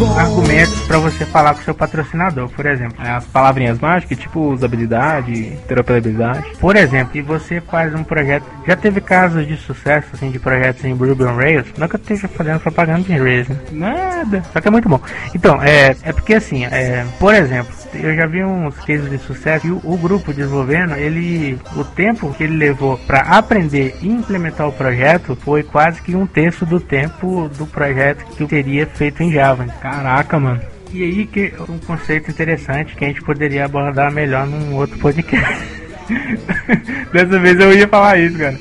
[0.00, 0.18] bom.
[0.18, 2.19] Argumentos pra você falar com seu patrocinador,
[2.54, 2.96] por exemplo.
[2.98, 6.56] As palavrinhas mágicas, tipo usabilidade, interoperabilidade.
[6.58, 8.44] Por exemplo, e você faz um projeto.
[8.66, 11.66] Já teve casos de sucesso assim de projetos em Ruby on Rails?
[11.78, 13.56] Não que eu esteja fazendo propaganda de Rails, né?
[13.72, 14.42] Nada.
[14.52, 15.00] Só que é muito bom.
[15.34, 19.66] Então, é, é porque assim, é, por exemplo, eu já vi uns cases de sucesso
[19.66, 21.58] e o, o grupo desenvolvendo, ele.
[21.76, 26.26] O tempo que ele levou para aprender e implementar o projeto foi quase que um
[26.26, 29.66] terço do tempo do projeto que teria feito em Java.
[29.80, 30.60] Caraca, mano.
[30.92, 35.80] E aí que um conceito interessante que a gente poderia abordar melhor num outro podcast.
[37.12, 38.58] Dessa vez eu ia falar isso, cara.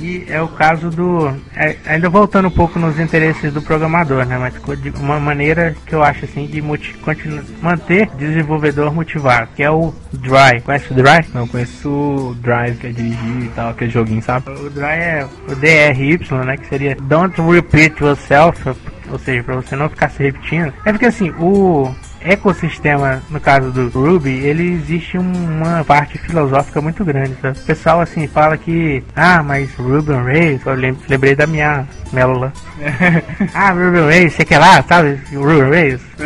[0.00, 1.28] E é o caso do.
[1.54, 4.38] é, ainda voltando um pouco nos interesses do programador, né?
[4.38, 9.92] Mas de uma maneira que eu acho assim de manter desenvolvedor motivado, que é o
[10.12, 10.60] Dry.
[10.62, 11.24] Conhece o Dry?
[11.34, 14.50] Não, conheço o Drive, que é dirigir e tal, aquele joguinho, sabe?
[14.50, 16.56] O Dry é o DRY, né?
[16.56, 18.70] Que seria Don't Repeat Yourself,
[19.12, 20.72] ou seja, para você não ficar se repetindo.
[20.84, 27.04] É porque assim, o ecossistema, no caso do Ruby, ele existe uma parte filosófica muito
[27.04, 27.34] grande.
[27.34, 27.50] Tá?
[27.50, 31.86] O pessoal assim fala que, ah, mas Ruby on Rails, eu lem- lembrei da minha
[32.12, 32.52] Mélula.
[33.54, 35.20] ah, Ruby on Rails, você quer lá, sabe?
[35.32, 36.00] Ruby on Rails.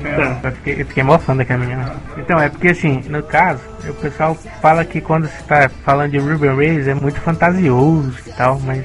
[0.00, 1.94] Então, eu fiquei, eu fiquei mó fã daquela menina.
[2.18, 6.18] Então, é porque assim, no caso, o pessoal fala que quando você está falando de
[6.18, 8.84] Ruby on Rails é muito fantasioso e tal, mas,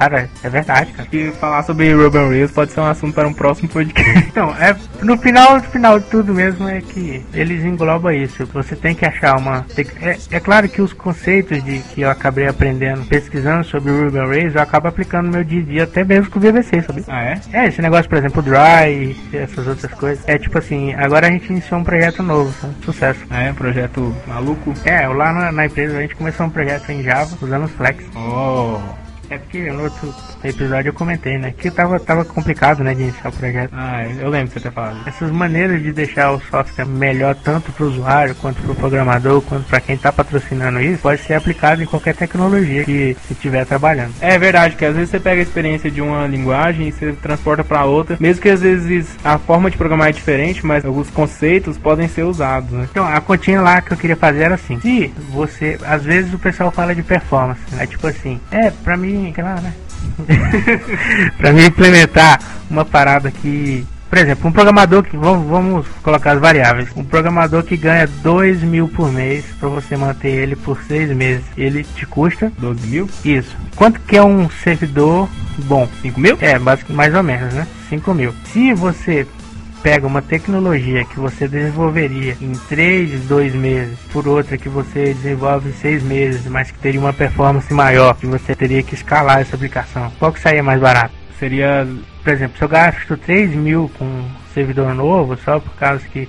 [0.00, 1.08] cara, é verdade, cara.
[1.08, 4.00] Que falar sobre Ruben Rails pode ser um assunto para um próximo podcast.
[4.30, 8.46] Então, é, no final, no final de tudo mesmo é que eles englobam isso.
[8.46, 9.66] Você tem que achar uma.
[10.00, 14.54] é, é claro que os conceitos de que eu acabei aprendendo, pesquisando sobre on Rails,
[14.54, 17.04] eu acabo aplicando no meu dia a dia, até mesmo com o VVC, sabe?
[17.08, 17.40] Ah, é?
[17.52, 20.26] É, esse negócio, por exemplo, o Dry e essas outras coisas.
[20.26, 22.74] É tipo assim, agora a gente iniciou um projeto novo, sabe?
[22.84, 23.20] sucesso.
[23.30, 23.52] É?
[23.52, 24.72] Projeto maluco?
[24.84, 28.04] É, lá na, na empresa a gente começou um projeto em Java usando Flex.
[28.14, 28.99] Oh.
[29.30, 30.12] É porque no outro
[30.42, 31.54] episódio eu comentei, né?
[31.56, 33.70] Que tava, tava complicado, né, de iniciar o projeto.
[33.72, 35.06] Ah, eu lembro de você ter falado.
[35.06, 39.40] Essas maneiras de deixar o software melhor tanto para o usuário, quanto para o programador,
[39.42, 44.12] quanto para quem está patrocinando isso, pode ser aplicado em qualquer tecnologia que estiver trabalhando.
[44.20, 47.62] É verdade, que às vezes você pega a experiência de uma linguagem e você transporta
[47.62, 51.78] para outra, mesmo que às vezes a forma de programar é diferente, mas alguns conceitos
[51.78, 52.88] podem ser usados, né?
[52.90, 56.38] Então, a continha lá que eu queria fazer era assim: se você, às vezes o
[56.38, 59.19] pessoal fala de performance, é tipo assim, é, pra mim,
[59.60, 59.74] né?
[61.52, 62.40] mim implementar
[62.70, 63.86] uma parada que.
[64.08, 65.16] Por exemplo, um programador que.
[65.16, 66.88] Vamos, vamos colocar as variáveis.
[66.96, 71.44] Um programador que ganha 2 mil por mês para você manter ele por 6 meses.
[71.56, 73.08] Ele te custa 12 mil?
[73.24, 73.56] isso.
[73.76, 75.28] Quanto que é um servidor
[75.64, 75.88] bom?
[76.02, 76.38] 5 mil?
[76.40, 77.66] É, mais ou menos, né?
[77.88, 78.34] 5 mil.
[78.44, 79.26] Se você
[79.82, 85.70] pega uma tecnologia que você desenvolveria em 3, 2 meses, por outra que você desenvolve
[85.70, 89.56] em 6 meses, mas que teria uma performance maior, que você teria que escalar essa
[89.56, 91.14] aplicação, qual que saía mais barato?
[91.38, 91.86] Seria.
[92.22, 96.28] Por exemplo, se eu gasto 3 mil com um servidor novo, só por causa que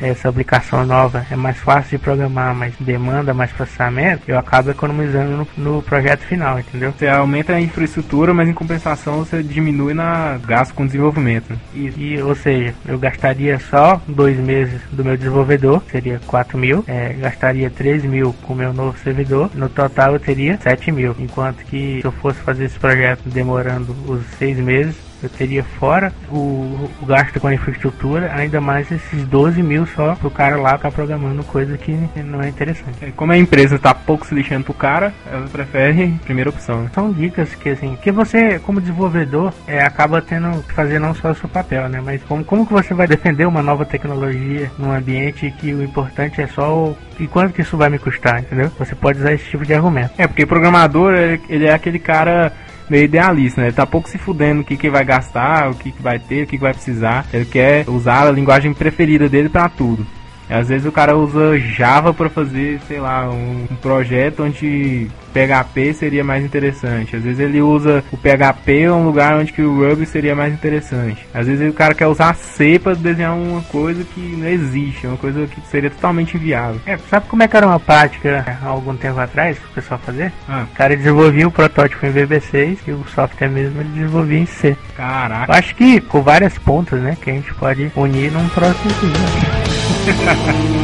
[0.00, 1.26] essa aplicação nova.
[1.30, 6.20] É mais fácil de programar, mas demanda mais processamento, eu acabo economizando no, no projeto
[6.20, 6.92] final, entendeu?
[6.96, 11.58] Você aumenta a infraestrutura, mas em compensação você diminui na gasto com desenvolvimento.
[11.74, 16.84] E, e, ou seja, eu gastaria só dois meses do meu desenvolvedor, seria 4 mil,
[16.86, 21.14] é, gastaria 3 mil com o meu novo servidor, no total eu teria 7 mil,
[21.18, 26.12] enquanto que se eu fosse fazer esse projeto demorando os seis meses, eu teria fora
[26.30, 30.76] o, o, gasto com a infraestrutura, ainda mais esses 12 mil só pro cara lá
[30.76, 33.04] ficar programando coisa que não é interessante.
[33.04, 36.82] É, como a empresa tá pouco se lixando pro cara, ela prefere a primeira opção.
[36.82, 36.90] Né?
[36.94, 41.30] São dicas que assim, que você como desenvolvedor é, acaba tendo que fazer não só
[41.30, 42.00] o seu papel, né?
[42.00, 46.40] Mas como, como que você vai defender uma nova tecnologia num ambiente que o importante
[46.40, 48.72] é só o e quanto que isso vai me custar, entendeu?
[48.78, 50.12] Você pode usar esse tipo de argumento.
[50.16, 51.12] É, porque programador,
[51.48, 52.50] ele é aquele cara
[52.90, 53.68] meio idealista, né?
[53.68, 56.42] Ele tá pouco se fudendo o que, que vai gastar, o que, que vai ter,
[56.42, 57.24] o que, que vai precisar.
[57.32, 60.06] Ele quer usar a linguagem preferida dele para tudo.
[60.50, 65.94] Às vezes o cara usa Java para fazer, sei lá, um, um, projeto onde PHP
[65.94, 67.14] seria mais interessante.
[67.14, 70.52] Às vezes ele usa o PHP em um lugar onde que o Ruby seria mais
[70.52, 71.24] interessante.
[71.32, 75.16] Às vezes o cara quer usar C para desenhar uma coisa que não existe, uma
[75.16, 76.80] coisa que seria totalmente inviável.
[76.84, 80.32] É, sabe como é que era uma prática há algum tempo atrás o pessoal fazer?
[80.48, 80.66] Ah.
[80.70, 84.76] O cara desenvolvia o protótipo em VB6 e o software mesmo ele desenvolvia em C.
[84.96, 85.52] Caraca.
[85.52, 89.69] Eu acho que com várias pontas, né, que a gente pode unir num próximo vídeo.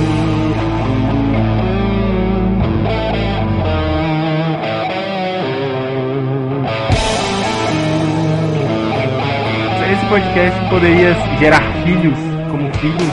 [9.92, 12.18] Esse podcast poderia gerar filhos,
[12.50, 13.12] como filhos,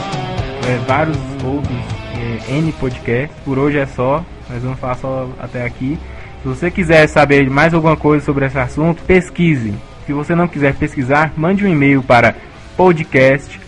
[0.68, 1.74] é, vários outros
[2.18, 3.36] é, N podcasts.
[3.44, 5.98] Por hoje é só, nós vamos falar só até aqui.
[6.42, 9.72] Se você quiser saber mais alguma coisa sobre esse assunto, pesquise.
[10.06, 12.34] Se você não quiser pesquisar, mande um e-mail para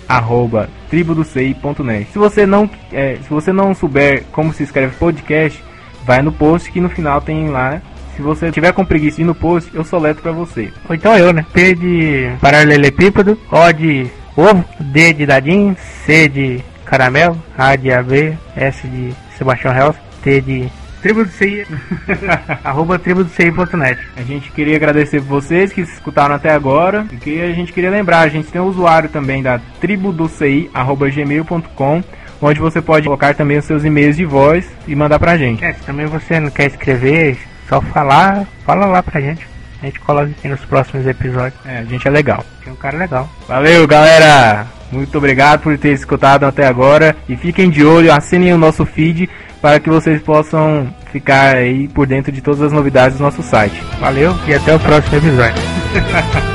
[0.08, 2.08] podcast@tribodocei.net.
[2.12, 5.62] Se você não é, se você não souber como se escreve podcast,
[6.04, 7.80] vai no post que no final tem lá.
[8.14, 10.72] Se você tiver com preguiça de ir no post, eu soleto para você.
[10.88, 11.44] Ou então eu, né?
[11.52, 18.38] P de paralelepípedo, O de ovo, D de dadinho, C de caramelo, A de AB,
[18.56, 20.68] S de Sebastião Hells, T de
[21.02, 21.66] Tribo do CI,
[22.64, 24.00] arroba tribo do CI.net.
[24.16, 28.20] A gente queria agradecer vocês que escutaram até agora e que a gente queria lembrar,
[28.20, 32.02] a gente tem um usuário também da tribo do CI, arroba gmail.com
[32.40, 35.64] onde você pode colocar também os seus e-mails de voz e mandar pra gente.
[35.64, 37.38] É, se também você não quer escrever,
[37.68, 39.46] só falar, fala lá pra gente.
[39.82, 41.54] A gente coloca aqui nos próximos episódios.
[41.64, 42.44] É, a gente é legal.
[42.66, 43.28] É um cara legal.
[43.46, 44.66] Valeu, galera!
[44.90, 47.16] Muito obrigado por ter escutado até agora.
[47.28, 49.28] E fiquem de olho, assinem o nosso feed
[49.66, 53.74] para que vocês possam ficar aí por dentro de todas as novidades do nosso site.
[53.98, 55.60] Valeu e até o próximo episódio.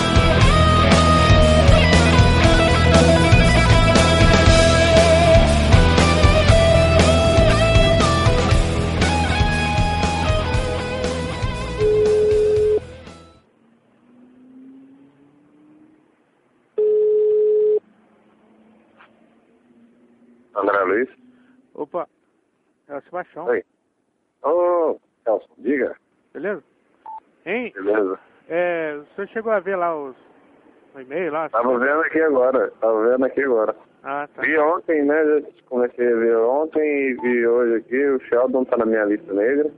[23.09, 23.47] Sebastião.
[23.47, 23.65] Oi.
[24.43, 25.97] Ô, oh, Celso, diga.
[26.33, 26.63] Beleza?
[27.47, 27.73] Hein?
[27.75, 28.19] Beleza.
[28.49, 30.17] É, o senhor chegou a ver lá os
[30.95, 31.49] o e-mail lá?
[31.49, 33.77] Tava vendo aqui agora, tava vendo aqui agora.
[34.03, 34.43] Ah, tá.
[34.43, 35.43] Vi ontem, né?
[35.67, 38.07] Comecei a ver ontem e vi hoje aqui.
[38.07, 39.71] O Sheldon tá na minha lista negra.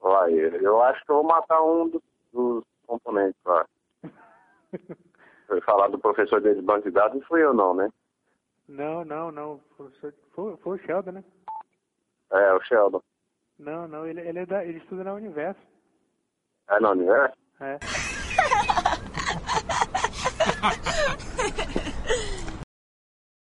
[0.00, 2.02] Vai, eu acho que eu vou matar um dos,
[2.32, 3.66] dos componentes lá.
[5.48, 7.88] Foi falar do professor de banco de dados, não fui eu não, né?
[8.68, 9.60] Não, não, não.
[10.34, 11.24] Foi, foi o Sheldon, né?
[12.32, 13.00] É, o Sheldon.
[13.58, 15.60] Não, não, ele, ele, é da, ele estuda na Universo.
[16.68, 17.36] É na Universo?
[17.60, 17.78] É.